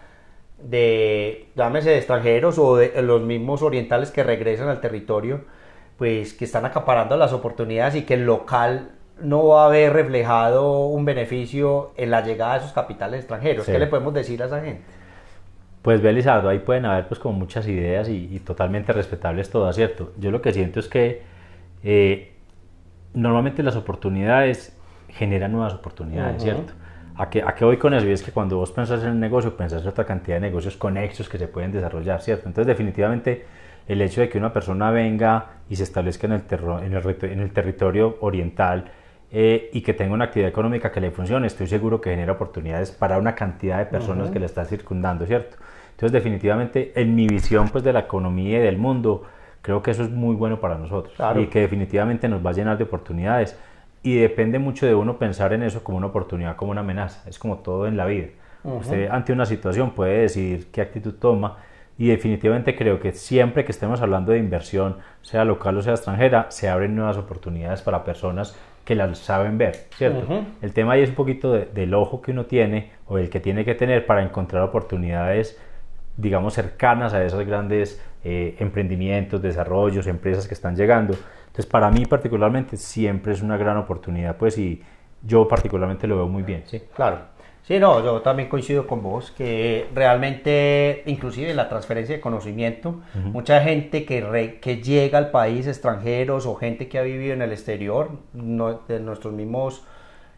[0.63, 5.43] de, llámese de extranjeros o de los mismos orientales que regresan al territorio,
[5.97, 10.87] pues que están acaparando las oportunidades y que el local no va a haber reflejado
[10.87, 13.67] un beneficio en la llegada de esos capitales extranjeros?
[13.67, 14.83] ¿Qué le podemos decir a esa gente?
[15.83, 20.13] Pues Belizardo, ahí pueden haber pues como muchas ideas y, y totalmente respetables todas, ¿cierto?
[20.19, 21.23] Yo lo que siento es que
[21.83, 22.33] eh,
[23.15, 24.77] normalmente las oportunidades
[25.09, 26.73] generan nuevas oportunidades, ¿cierto?
[27.17, 28.07] ¿A qué, ¿A qué voy con eso?
[28.07, 30.77] Y es que cuando vos pensás en un negocio, pensás en otra cantidad de negocios
[30.77, 32.49] conexos que se pueden desarrollar, ¿cierto?
[32.49, 33.45] Entonces, definitivamente,
[33.89, 36.43] el hecho de que una persona venga y se establezca en el,
[36.85, 38.85] en el, en el territorio oriental
[39.33, 42.93] eh, y que tenga una actividad económica que le funcione, estoy seguro que genera oportunidades
[42.93, 45.57] para una cantidad de personas que le están circundando, ¿cierto?
[45.91, 49.25] Entonces, definitivamente, en mi visión pues, de la economía y del mundo,
[49.63, 52.79] Creo que eso es muy bueno para nosotros y que definitivamente nos va a llenar
[52.79, 53.59] de oportunidades.
[54.03, 57.29] Y depende mucho de uno pensar en eso como una oportunidad, como una amenaza.
[57.29, 58.29] Es como todo en la vida.
[58.65, 61.59] Usted ante una situación puede decidir qué actitud toma
[61.97, 66.47] y definitivamente creo que siempre que estemos hablando de inversión, sea local o sea extranjera,
[66.51, 70.45] se abren nuevas oportunidades para personas que las saben ver, ¿cierto?
[70.63, 73.65] El tema ahí es un poquito del ojo que uno tiene o el que tiene
[73.65, 75.61] que tener para encontrar oportunidades
[76.19, 81.15] digamos, cercanas a esos grandes eh, emprendimientos, desarrollos, empresas que están llegando.
[81.47, 84.83] Entonces, para mí particularmente siempre es una gran oportunidad, pues, y
[85.23, 86.63] yo particularmente lo veo muy bien.
[86.67, 87.39] Sí, claro.
[87.63, 93.61] Sí, no, yo también coincido con vos que realmente, inclusive la transferencia de conocimiento, mucha
[93.61, 98.13] gente que, que llega al país, extranjeros o gente que ha vivido en el exterior,
[98.33, 99.85] de nuestros mismos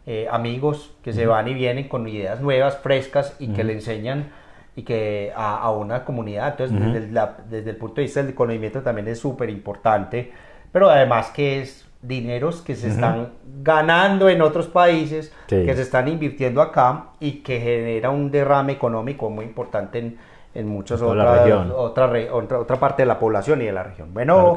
[0.06, 4.32] eh, amigos que se van y vienen con ideas nuevas, frescas y que le enseñan
[4.80, 6.58] y que a, una comunidad.
[6.58, 7.12] Entonces,
[7.50, 10.32] desde, el punto de vista del conocimiento también es súper importante,
[10.72, 16.08] pero además que es dineros que se están ganando en otros países, que se están
[16.08, 20.18] invirtiendo acá y que genera un derrame económico muy importante en,
[20.54, 21.42] en muchas otras
[21.74, 24.14] otra, otra, otra, parte de la población y de la región.
[24.14, 24.56] Bueno,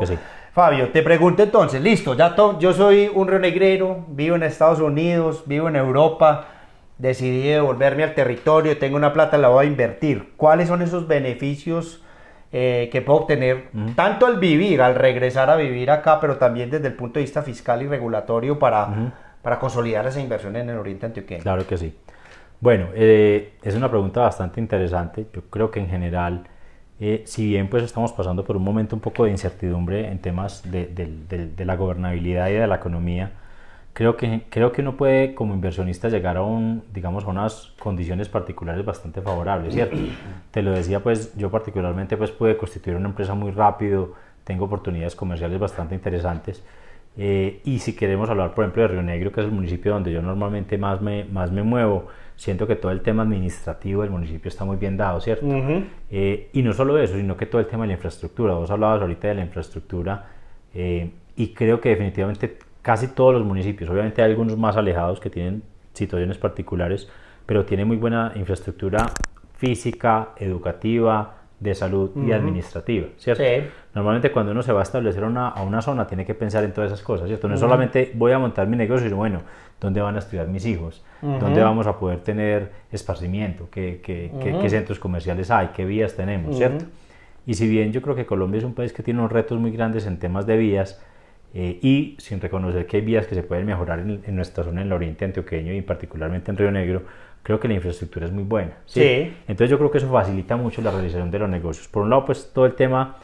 [0.54, 5.68] Fabio, te pregunto entonces, listo, ya yo soy un rionegrero, vivo en Estados Unidos, vivo
[5.68, 6.46] en Europa,
[6.98, 10.34] decidí devolverme al territorio, tengo una plata, la voy a invertir.
[10.38, 12.04] ¿Cuáles son esos beneficios
[12.52, 16.88] eh, que puedo obtener tanto al vivir, al regresar a vivir acá, pero también desde
[16.88, 21.08] el punto de vista fiscal y regulatorio para, para consolidar esa inversión en el Oriente
[21.08, 21.42] Antioqueño?
[21.42, 21.98] Claro que sí.
[22.60, 25.26] Bueno, eh, es una pregunta bastante interesante.
[25.34, 26.44] Yo creo que en general,
[27.00, 30.62] eh, si bien pues estamos pasando por un momento un poco de incertidumbre en temas
[30.72, 33.32] de, de la gobernabilidad y de la economía,
[33.94, 38.28] creo que, creo que uno puede como inversionista llegar a, un, digamos, a unas condiciones
[38.28, 39.98] particulares bastante favorables, ¿cierto?
[40.52, 45.16] Te lo decía, pues yo particularmente pues pude constituir una empresa muy rápido, tengo oportunidades
[45.16, 46.64] comerciales bastante interesantes.
[47.16, 50.12] Eh, y si queremos hablar, por ejemplo, de Río Negro, que es el municipio donde
[50.12, 54.50] yo normalmente más me, más me muevo, siento que todo el tema administrativo del municipio
[54.50, 55.46] está muy bien dado, ¿cierto?
[56.10, 58.56] Eh, y no solo eso, sino que todo el tema de la infraestructura.
[58.56, 60.26] Vos hablabas ahorita de la infraestructura
[60.74, 65.32] eh, y creo que definitivamente casi todos los municipios, obviamente hay algunos más alejados que
[65.32, 67.10] tienen situaciones particulares,
[67.48, 69.08] pero tiene muy buena infraestructura
[69.56, 73.42] física, educativa, de salud y administrativa, ¿cierto?
[73.96, 76.74] Normalmente cuando uno se va a establecer una, a una zona tiene que pensar en
[76.74, 77.48] todas esas cosas, ¿cierto?
[77.48, 79.42] No solamente voy a montar mi negocio, sino bueno,
[79.80, 81.06] ¿dónde van a estudiar mis hijos?
[81.22, 83.70] ¿Dónde vamos a poder tener esparcimiento?
[83.72, 84.30] ¿Qué, qué,
[84.62, 85.70] qué, centros comerciales hay?
[85.74, 86.58] ¿Qué vías tenemos?
[86.58, 86.86] ¿Cierto?
[87.46, 89.72] Y si bien yo creo que Colombia es un país que tiene unos retos muy
[89.72, 91.02] grandes en temas de vías,
[91.54, 94.88] eh, y sin reconocer que hay vías que se pueden mejorar en, nuestra zona en
[94.88, 97.04] el oriente antioqueño y particularmente en Río Negro,
[97.44, 98.78] creo que la infraestructura es muy buena.
[98.86, 99.34] ¿sí?
[99.48, 101.88] Entonces yo creo que eso facilita mucho la realización de los negocios.
[101.88, 103.18] Por un lado, pues todo el tema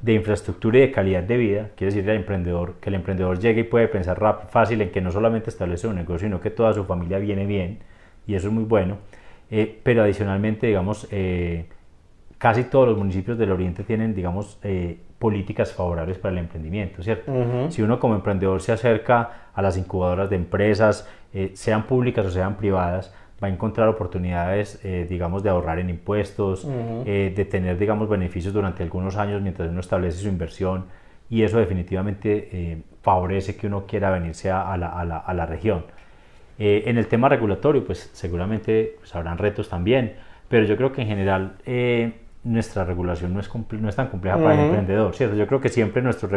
[0.00, 3.60] de infraestructura y de calidad de vida, quiere decir al emprendedor, que el emprendedor llegue
[3.60, 6.72] y puede pensar rápido, fácil en que no solamente establece un negocio, sino que toda
[6.72, 7.78] su familia viene bien,
[8.26, 8.98] y eso es muy bueno.
[9.50, 11.66] Eh, pero adicionalmente, digamos, eh,
[12.38, 14.58] casi todos los municipios del oriente tienen, digamos,
[15.18, 17.32] políticas favorables para el emprendimiento, ¿cierto?
[17.70, 22.30] Si uno como emprendedor se acerca a las incubadoras de empresas, eh, sean públicas o
[22.30, 26.66] sean privadas, va a encontrar oportunidades, eh, digamos, de ahorrar en impuestos,
[27.06, 30.84] eh, de tener, digamos, beneficios durante algunos años mientras uno establece su inversión
[31.28, 35.84] y eso definitivamente favorece que uno quiera venirse a, la, a la, a la, región.
[36.58, 40.14] en el tema regulatorio, pues seguramente pues, habrán retos también,
[40.48, 41.56] pero yo creo que en general
[42.46, 45.34] nuestra regulación no es, no es tan compleja para el emprendedor, ¿cierto?
[45.34, 46.28] Yo creo que siempre nuestro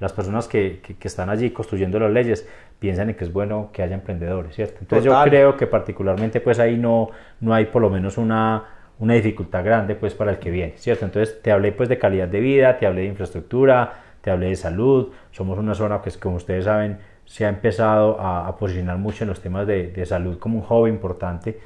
[0.00, 3.82] las personas que, que, están allí construyendo las leyes piensan en que es bueno que
[3.82, 4.78] haya emprendedores, ¿cierto?
[4.80, 7.10] Entonces yo creo que particularmente pues ahí no,
[7.40, 8.64] no hay por lo menos una,
[8.98, 11.04] una dificultad grande pues para el que viene, ¿cierto?
[11.04, 14.56] Entonces te hablé pues de calidad de vida, te hablé de infraestructura, te hablé de
[14.56, 19.24] salud, somos una zona que como ustedes saben se ha empezado a, a posicionar mucho
[19.24, 21.60] en los temas de, de salud como un hobby importante,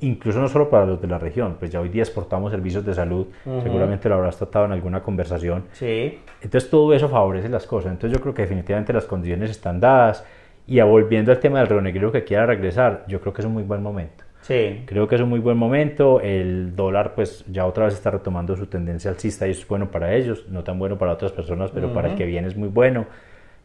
[0.00, 2.94] incluso no solo para los de la región, pues ya hoy día exportamos servicios de
[2.94, 3.26] salud,
[3.62, 5.64] seguramente lo habrás tratado en alguna conversación.
[5.72, 6.18] Sí.
[6.40, 10.24] Entonces todo eso favorece las cosas, entonces yo creo que definitivamente las condiciones están dadas
[10.66, 13.54] y volviendo al tema del Río Negro que quiera regresar, yo creo que es un
[13.54, 14.24] muy buen momento.
[14.42, 14.82] Sí.
[14.86, 18.56] Creo que es un muy buen momento, el dólar pues ya otra vez está retomando
[18.56, 21.70] su tendencia alcista y eso es bueno para ellos, no tan bueno para otras personas,
[21.70, 23.06] pero para el que viene es muy bueno.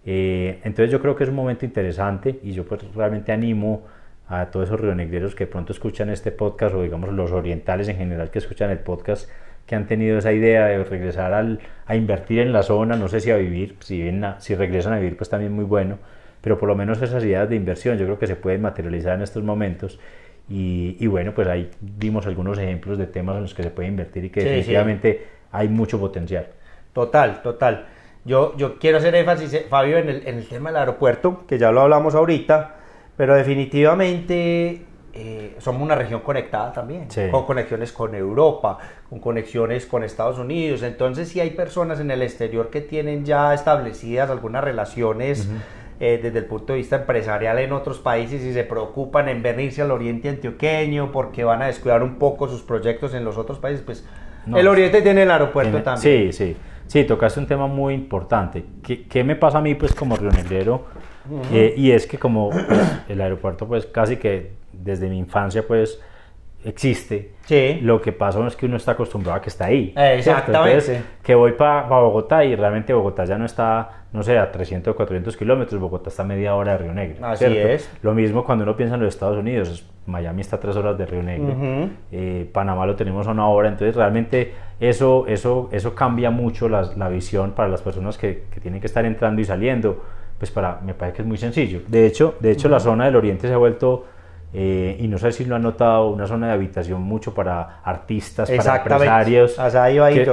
[0.06, 3.84] Eh, entonces yo creo que es un momento interesante y yo pues realmente animo
[4.28, 8.32] a todos esos rionegreros que pronto escuchan este podcast o digamos los orientales en general
[8.32, 9.30] que escuchan el podcast
[9.66, 13.22] que han tenido esa idea de regresar al, a invertir en la zona, no sé
[13.22, 14.10] si a vivir, si,
[14.40, 16.00] si regresan a vivir pues también muy bueno,
[16.42, 19.22] pero por lo menos esas ideas de inversión yo creo que se pueden materializar en
[19.22, 20.00] estos momentos
[20.50, 23.88] y, y bueno pues ahí vimos algunos ejemplos de temas en los que se puede
[23.88, 26.48] invertir y que definitivamente hay mucho potencial.
[26.92, 27.86] Total, total.
[28.26, 31.72] Yo, yo quiero hacer énfasis, Fabio, en el, en el tema del aeropuerto, que ya
[31.72, 32.76] lo hablamos ahorita
[33.16, 40.04] pero definitivamente eh, somos una región conectada también, con conexiones con Europa, con conexiones con
[40.04, 40.82] Estados Unidos.
[40.82, 45.48] Entonces, si hay personas en el exterior que tienen ya establecidas algunas relaciones
[46.00, 49.84] eh, desde el punto de vista empresarial en otros países y se preocupan en venirse
[49.84, 53.84] al oriente antioqueño porque van a descuidar un poco sus proyectos en los otros países,
[53.86, 54.04] pues
[54.54, 56.34] el oriente tiene el aeropuerto también.
[56.34, 56.58] Sí, sí.
[56.88, 58.66] Sí, tocaste un tema muy importante.
[58.84, 60.18] ¿Qué, ¿Qué, me pasa a mí, pues, como
[61.26, 61.56] rionegrero?
[61.56, 66.00] Eh, y es que como pues, el aeropuerto pues casi que desde mi infancia pues
[66.66, 67.32] existe,
[67.82, 69.94] lo que pasa es que uno está acostumbrado a que está ahí.
[69.98, 71.02] exactamente.
[71.22, 74.96] que voy para Bogotá y realmente Bogotá ya no está, no sé, a 300 o
[74.96, 77.26] 400 kilómetros, Bogotá está a media hora de Río Negro.
[77.26, 77.92] Así es.
[78.02, 81.06] Lo mismo cuando uno piensa en los Estados Unidos, Miami está a tres horas de
[81.06, 81.56] Río Negro,
[82.12, 86.90] eh, Panamá lo tenemos a una hora, entonces realmente eso, eso, eso cambia mucho la,
[86.96, 90.04] la visión para las personas que, que tienen que estar entrando y saliendo
[90.38, 91.82] pues para, me parece que es muy sencillo.
[91.88, 94.06] De hecho, de hecho la zona del oriente se ha vuelto
[94.56, 98.52] eh, y no sé si lo han notado, una zona de habitación mucho para artistas,
[98.52, 99.58] para empresarios.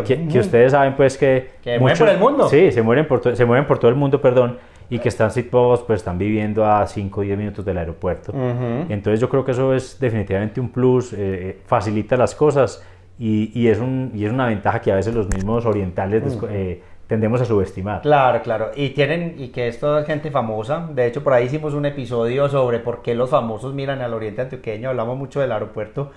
[0.04, 1.52] que, que, ustedes saben pues que...
[1.62, 2.48] Que mueren por el mundo.
[2.48, 4.58] Sí, se mueren por, se mueven por todo el mundo, perdón,
[4.90, 8.34] y que están situados, pues están viviendo a 5 o 10 minutos del aeropuerto.
[8.90, 12.84] Entonces yo creo que eso es definitivamente un plus, eh, eh, facilita las cosas
[13.18, 16.38] y, y, es un, y es una ventaja que a veces los mismos orientales
[17.10, 18.02] tendemos a subestimar.
[18.02, 18.70] Claro, claro.
[18.76, 20.88] Y tienen, y que esto es gente famosa.
[20.92, 24.42] De hecho, por ahí hicimos un episodio sobre por qué los famosos miran al oriente
[24.42, 24.90] antioqueño.
[24.90, 26.12] Hablamos mucho del aeropuerto,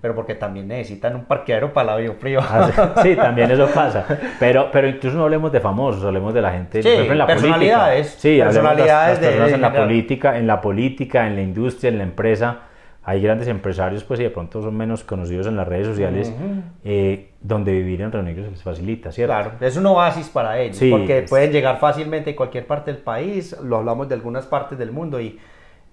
[0.00, 2.70] pero porque también necesitan un parqueadero para el avión privado.
[2.78, 4.06] Ah, sí, también eso pasa.
[4.38, 6.80] Pero, pero incluso no hablemos de famosos, hablemos de la gente.
[6.80, 8.06] Sí, en la personalidades.
[8.06, 8.20] Política.
[8.20, 12.60] Sí, personalidades de, en la política, en la política, en la industria, en la empresa
[13.08, 16.34] hay grandes empresarios pues y de pronto son menos conocidos en las redes sociales
[16.82, 19.32] eh, donde vivir en Río Negro se les facilita, ¿cierto?
[19.32, 23.56] Claro, es un oasis para ellos porque pueden llegar fácilmente a cualquier parte del país,
[23.62, 25.38] lo hablamos de algunas partes del mundo y,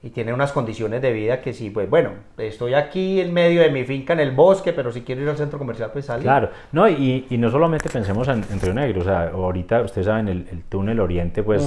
[0.01, 3.70] y tienen unas condiciones de vida que sí, pues bueno, estoy aquí en medio de
[3.70, 6.24] mi finca en el bosque, pero si quiero ir al centro comercial pues salgo.
[6.24, 10.30] Claro, no, y, y no solamente pensemos en, Río Negro, o sea, ahorita ustedes saben
[10.30, 11.62] el, el túnel oriente pues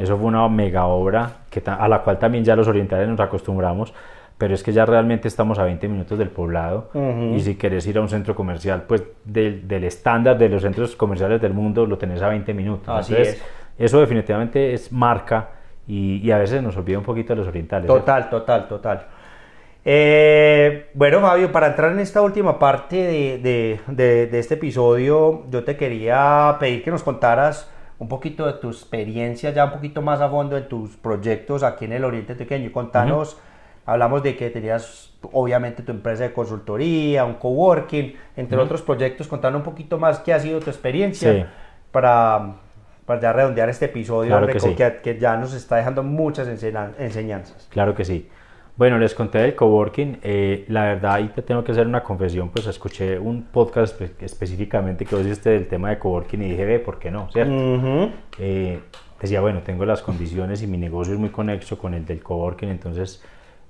[0.00, 3.92] eso fue una mega obra que, a la cual también ya los orientales nos acostumbramos
[4.38, 6.90] pero es que ya realmente estamos a 20 minutos del poblado
[7.34, 10.94] y si quieres ir a un centro comercial, pues del, del estándar de los centros
[10.94, 12.88] comerciales del mundo lo tenés a 20 minutos.
[12.88, 13.42] Así es.
[13.78, 15.50] Eso definitivamente es marca
[15.86, 17.86] y, y, a veces nos olvida un poquito de los orientales.
[17.86, 19.06] Total, total, total.
[19.84, 25.44] Eh, bueno, Fabio, para entrar en esta última parte de, de, de, de, este episodio,
[25.48, 30.02] yo te quería pedir que nos contaras un poquito de tu experiencia, ya un poquito
[30.02, 32.72] más a fondo de tus proyectos aquí en el Oriente Pequeño.
[32.72, 33.38] Contanos.
[33.86, 39.28] Hablamos de que tenías obviamente tu empresa de consultoría, un coworking, entre otros proyectos.
[39.28, 41.52] Contanos un poquito más qué ha sido tu experiencia
[41.92, 42.56] para,
[43.06, 44.36] para ya redondear este episodio
[45.02, 47.68] que, ya nos está dejando muchas enseñanzas.
[47.70, 48.28] Claro que sí.
[48.76, 50.18] Bueno, les conté del coworking.
[50.22, 52.50] Eh, la verdad, ahí te tengo que hacer una confesión.
[52.50, 56.78] Pues escuché un podcast específicamente que vos hiciste del tema de coworking y dije, ve,
[56.78, 57.30] ¿por qué no?
[57.30, 58.10] ¿Cierto?
[58.38, 58.80] Eh,
[59.20, 62.68] decía, bueno, tengo las condiciones y mi negocio es muy conexo con el del coworking,
[62.68, 63.24] entonces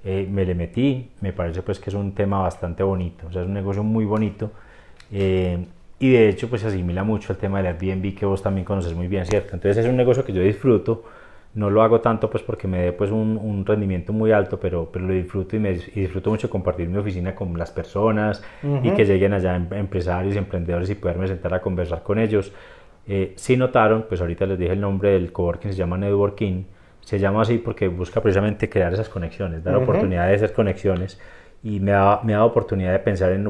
[0.04, 3.42] eh, me le metí, me parece pues que es un tema bastante bonito, o sea,
[3.42, 4.52] es un negocio muy bonito
[5.10, 5.58] eh,
[5.98, 8.94] y de hecho pues se asimila mucho al tema del Airbnb que vos también conoces
[8.94, 9.54] muy bien, ¿cierto?
[9.54, 11.04] Entonces es un negocio que yo disfruto,
[11.54, 14.90] no lo hago tanto pues porque me dé pues un, un rendimiento muy alto, pero,
[14.92, 18.44] pero lo disfruto y, me, disfruto mucho compartir mi oficina con las personas
[18.82, 22.52] y que lleguen allá em, empresarios y emprendedores y poderme sentar a conversar con ellos.
[23.08, 26.64] Eh, si notaron, pues ahorita les dije el nombre del coworking, se llama Networking
[27.06, 31.20] se llama así porque busca precisamente crear esas conexiones, dar oportunidad de esas conexiones
[31.62, 33.46] y me ha, me ha dado oportunidad de pensar en,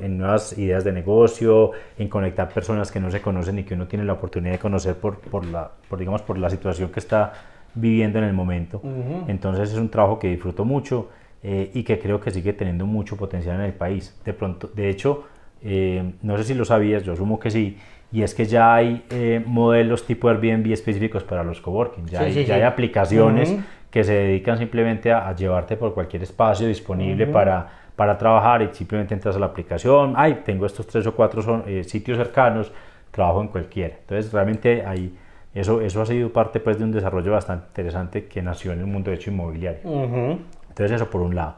[0.00, 3.86] en, nuevas ideas de negocio, en conectar personas que no se conocen y que uno
[3.86, 7.34] tiene la oportunidad de conocer por, por la, por, digamos, por la situación que está
[7.74, 8.80] viviendo en el momento.
[9.28, 11.10] Entonces es un trabajo que disfruto mucho
[11.42, 14.18] eh, y que creo que sigue teniendo mucho potencial en el país.
[14.24, 15.24] De pronto, de hecho,
[15.62, 17.76] eh, no sé si lo sabías, yo asumo que sí,
[18.12, 22.44] y es que ya hay eh, modelos tipo Airbnb específicos para los coworking, ya, hay,
[22.44, 23.56] ya hay, aplicaciones
[23.90, 29.14] que se dedican simplemente a, llevarte por cualquier espacio disponible para, para trabajar y simplemente
[29.14, 32.72] entras a la aplicación, ay, tengo estos tres o cuatro son, eh, sitios cercanos,
[33.10, 33.96] trabajo en cualquiera.
[33.98, 35.16] Entonces realmente hay,
[35.54, 38.86] eso, eso ha sido parte pues, de un desarrollo bastante interesante que nació en el
[38.86, 39.80] mundo de hecho inmobiliario.
[39.82, 41.56] Entonces eso por un lado.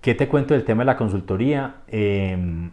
[0.00, 1.74] ¿Qué te cuento del tema de la consultoría?
[1.88, 2.70] Em,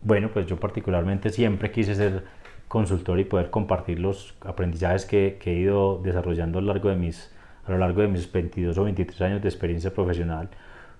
[0.00, 2.24] bueno, pues yo particularmente siempre quise ser
[2.70, 7.28] consultor y poder compartir los aprendizajes que, he ido desarrollando a lo, largo de mis,
[7.66, 10.48] a lo largo de mis 22 o 23 años de experiencia profesional.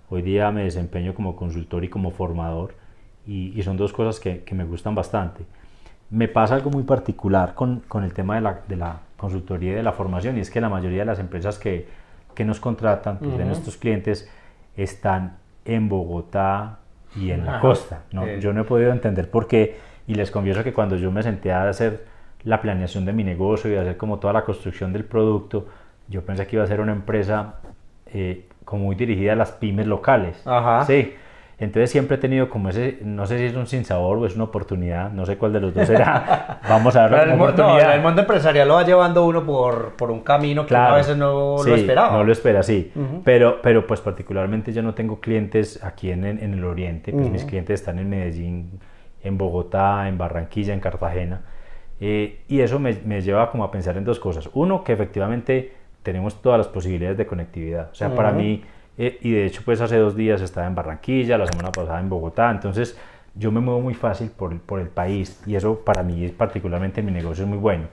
[0.08, 2.74] Hoy día me desempeño como consultor y como formador
[3.24, 5.44] y, son dos cosas que, me gustan bastante.
[6.10, 9.74] Me pasa algo muy particular con, con el tema de la, de la, consultoría y
[9.76, 11.86] de la formación y es que la mayoría de las empresas que,
[12.34, 14.28] que nos contratan, pues, de nuestros clientes,
[14.76, 16.80] están en Bogotá
[17.14, 18.02] y en la costa.
[18.10, 18.26] ¿no?
[18.38, 21.52] Yo no he podido entender por qué y les confieso que cuando yo me senté
[21.52, 22.04] a hacer
[22.42, 25.68] la planeación de mi negocio y hacer como toda la construcción del producto,
[26.08, 27.60] yo pensé que iba a ser una empresa
[28.12, 30.44] eh, como muy dirigida a las pymes locales.
[30.44, 30.84] Ajá.
[30.84, 31.14] Sí.
[31.60, 34.44] Entonces siempre he tenido como ese, no sé si es un sinsabor o es una
[34.44, 36.58] oportunidad, no sé cuál de los dos será.
[36.68, 37.94] Vamos a ver la oportunidad.
[37.94, 41.62] el mundo empresarial lo va llevando uno por, por un camino que a veces no
[41.64, 42.16] lo esperaba.
[42.16, 42.90] No lo espera, sí.
[43.22, 47.44] pero, pero pues particularmente yo no tengo clientes aquí en, en, el oriente, pues mis
[47.44, 48.80] clientes están en Medellín,
[49.22, 51.42] en Bogotá, en Barranquilla, en Cartagena.
[52.00, 54.48] Eh, y eso me, me, lleva como a pensar en dos cosas.
[54.54, 57.90] Uno, que efectivamente tenemos todas las posibilidades de conectividad.
[57.92, 58.62] O sea, para mí,
[58.98, 62.08] eh, y de hecho pues hace dos días estaba en Barranquilla, la semana pasada en
[62.08, 62.98] Bogotá, entonces
[63.34, 67.06] yo me muevo muy fácil por, por el país y eso para mí particularmente en
[67.06, 67.84] mi negocio es muy bueno.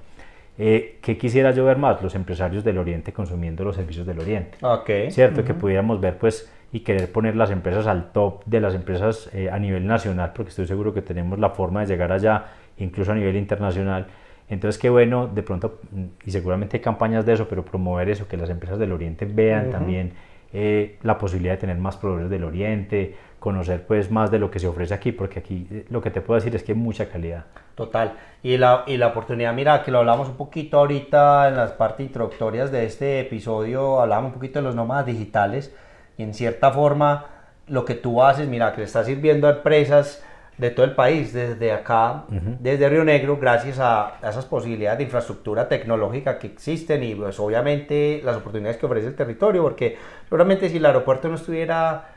[0.57, 2.01] Eh, ¿Qué quisiera yo ver más?
[2.01, 4.57] Los empresarios del Oriente consumiendo los servicios del Oriente.
[4.59, 5.11] Okay.
[5.11, 5.43] ¿Cierto?
[5.43, 9.49] Que pudiéramos ver pues y querer poner las empresas al top de las empresas eh,
[9.49, 12.45] a nivel nacional, porque estoy seguro que tenemos la forma de llegar allá,
[12.77, 14.07] incluso a nivel internacional.
[14.49, 15.79] Entonces, qué bueno, de pronto,
[16.25, 19.71] y seguramente hay campañas de eso, pero promover eso, que las empresas del Oriente vean
[19.71, 20.13] también
[20.53, 24.59] eh, la posibilidad de tener más proveedores del Oriente, conocer pues más de lo que
[24.59, 27.09] se ofrece aquí, porque aquí eh, lo que te puedo decir es que hay mucha
[27.09, 27.45] calidad.
[27.75, 28.13] Total.
[28.41, 32.05] Y la, y la oportunidad, mira, que lo hablamos un poquito ahorita en las partes
[32.05, 35.75] introductorias de este episodio, hablamos un poquito de los nómadas digitales
[36.17, 37.25] y en cierta forma
[37.67, 40.23] lo que tú haces, mira, que le estás sirviendo a empresas
[40.57, 42.23] de todo el país, desde acá,
[42.59, 48.21] desde Río Negro, gracias a, esas posibilidades de infraestructura tecnológica que existen y pues obviamente
[48.23, 52.09] las oportunidades que ofrece el territorio, porque seguramente si el aeropuerto no estuviera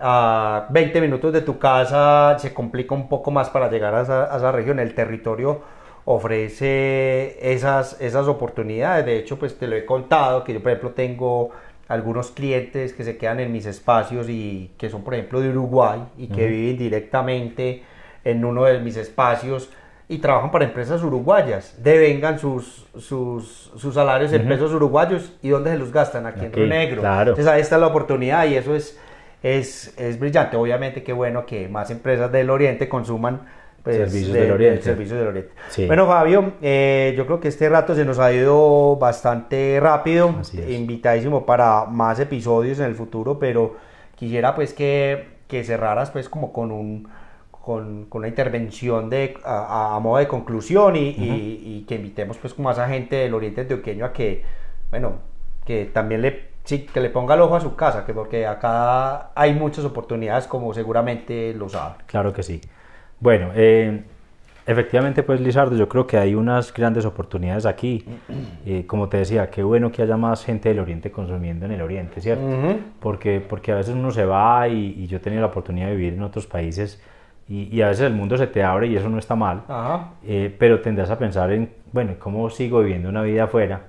[0.00, 4.52] a 20 minutos de tu casa, se complica un poco más para llegar a esa,
[4.52, 5.62] región, el territorio
[6.06, 10.90] ofrece esas, esas oportunidades, de hecho pues te lo he contado, que yo por ejemplo
[10.90, 11.52] tengo
[11.94, 16.00] algunos clientes que se quedan en mis espacios y que son, por ejemplo, de Uruguay
[16.18, 17.82] y que viven directamente
[18.24, 19.70] en uno de mis espacios
[20.08, 25.70] y trabajan para empresas uruguayas, devengan sus, sus, sus salarios en pesos uruguayos y dónde
[25.70, 27.02] se los gastan, aquí, en Río Negro.
[27.20, 28.98] Entonces ahí está la oportunidad y eso es,
[29.42, 30.56] es, es brillante.
[30.56, 33.46] Obviamente qué bueno que más empresas del Oriente consuman
[33.84, 34.82] pues, servicios, del Oriente.
[34.82, 35.52] servicios del Oriente.
[35.86, 40.34] Bueno, Fabio, eh, yo creo que este rato se nos ha ido bastante rápido.
[40.68, 43.76] Invitadísimo para más episodios en el futuro, pero
[44.16, 47.08] quisiera pues que, que cerraras pues como con un
[47.50, 52.68] con, con una intervención de, a, modo de conclusión y, y, que invitemos pues como
[52.68, 54.42] a esa gente del Oriente Antioqueño a que,
[54.90, 55.14] bueno,
[55.64, 59.30] que también le, sí, que le ponga el ojo a su casa, que porque acá
[59.34, 61.94] hay muchas oportunidades como seguramente lo sabe.
[62.06, 62.60] Claro que sí.
[63.20, 64.02] Bueno, eh,
[64.66, 68.04] efectivamente, pues Lizardo, yo creo que hay unas grandes oportunidades aquí.
[68.66, 71.82] Eh, como te decía, qué bueno que haya más gente del Oriente consumiendo en el
[71.82, 72.46] Oriente, ¿cierto?
[72.98, 76.14] porque, porque a veces uno se va y, yo he tenido la oportunidad de vivir
[76.14, 76.98] en otros países
[77.46, 79.64] y, a veces el mundo se te abre y eso no está mal,
[80.26, 83.82] eh, pero tendrás a pensar en, bueno, ¿cómo sigo viviendo una vida afuera?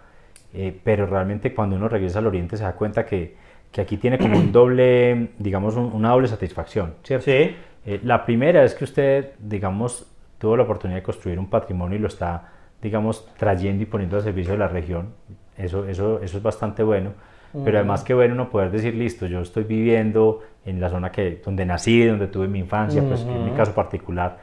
[0.83, 3.35] pero realmente cuando uno regresa al Oriente se da cuenta que,
[3.75, 7.25] que aquí tiene como un doble, digamos, una doble satisfacción, ¿cierto?
[7.25, 7.55] Sí.
[7.85, 12.01] Eh, la primera es que usted, digamos, tuvo la oportunidad de construir un patrimonio y
[12.01, 12.49] lo está,
[12.81, 15.13] digamos, trayendo y poniendo al servicio de la región.
[15.57, 17.11] Eso, eso, eso es bastante bueno.
[17.63, 21.41] Pero además que bueno uno poder decir, listo, yo estoy viviendo en la zona que,
[21.45, 24.39] donde nací, donde tuve mi infancia, pues en mi caso particular,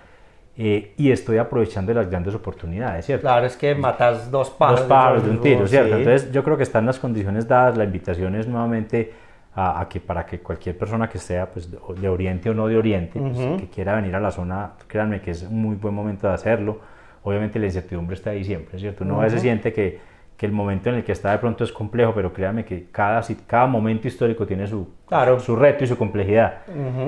[0.57, 3.23] eh, y estoy aprovechando las grandes oportunidades, ¿cierto?
[3.23, 4.81] Claro, es que matas dos pájaros.
[4.81, 5.97] Dos pájaros de un tiro, ¿cierto?
[5.97, 9.13] Entonces yo creo que están las condiciones dadas, la invitación es nuevamente
[9.55, 13.21] a, que para que cualquier persona que sea pues, de Oriente o no de Oriente,
[13.21, 16.35] pues, que quiera venir a la zona, créanme que es un muy buen momento de
[16.35, 16.81] hacerlo.
[17.23, 19.05] Obviamente la incertidumbre está ahí siempre, ¿cierto?
[19.05, 20.01] Uno a veces siente que,
[20.37, 23.23] que, el momento en el que está de pronto es complejo, pero créanme que cada,
[23.47, 25.39] cada momento histórico tiene su, claro.
[25.39, 26.63] su reto y su complejidad.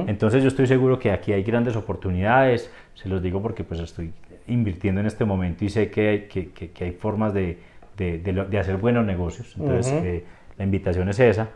[0.07, 4.12] Entonces yo estoy seguro que aquí hay grandes oportunidades, se los digo porque pues estoy
[4.47, 7.59] invirtiendo en este momento y sé que, que, que hay formas de,
[7.97, 9.55] de, de, hacer buenos negocios.
[9.59, 10.24] Entonces eh,
[10.59, 11.49] la invitación es esa.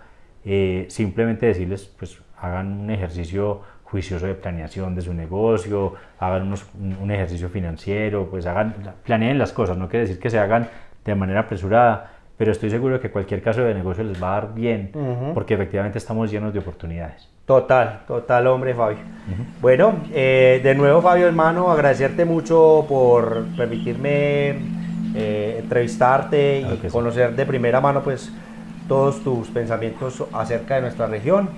[0.45, 6.55] Eh, simplemente decirles, pues hagan un ejercicio juicioso de planeación de su negocio, hagan
[7.01, 8.75] un, ejercicio financiero, pues hagan,
[9.05, 10.69] planeen las cosas, no quiere decir que se hagan
[11.05, 14.55] de manera apresurada, pero estoy seguro que cualquier caso de negocio les va a dar
[14.55, 14.93] bien,
[15.35, 17.29] porque efectivamente estamos llenos de oportunidades.
[17.47, 18.99] Total, total, hombre, Fabio.
[19.63, 24.51] Bueno, eh, de nuevo, Fabio, hermano, agradecerte mucho por permitirme
[25.15, 28.31] eh, entrevistarte y conocer de primera mano, pues,
[28.89, 31.51] todos tus pensamientos acerca de nuestra región.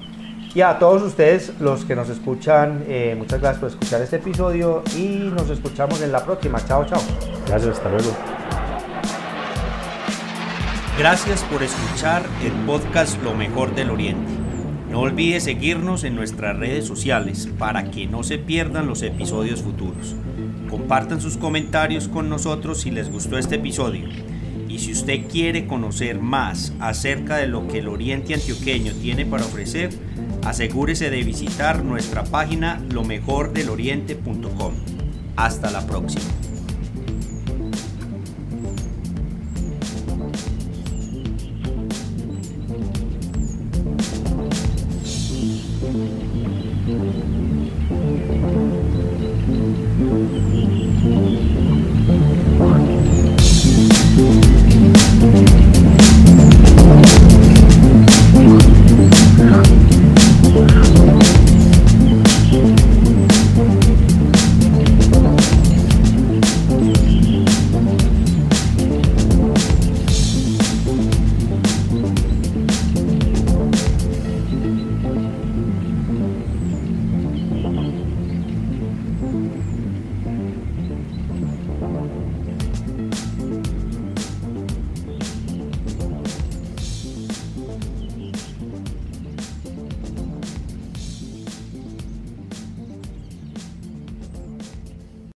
[0.52, 4.82] Y a todos ustedes, los que nos escuchan, eh, muchas gracias por escuchar este episodio
[4.96, 6.58] y nos escuchamos en la próxima.
[6.66, 7.00] Chao, chao.
[7.46, 8.10] Gracias, hasta luego.
[10.98, 14.32] Gracias por escuchar el podcast Lo mejor del Oriente.
[14.90, 20.16] No olvides seguirnos en nuestras redes sociales para que no se pierdan los episodios futuros.
[20.68, 24.08] Compartan sus comentarios con nosotros si les gustó este episodio
[24.80, 29.90] si usted quiere conocer más acerca de lo que el Oriente Antioqueño tiene para ofrecer,
[30.44, 34.72] asegúrese de visitar nuestra página lomejordeloriente.com.
[35.36, 36.49] Hasta la próxima.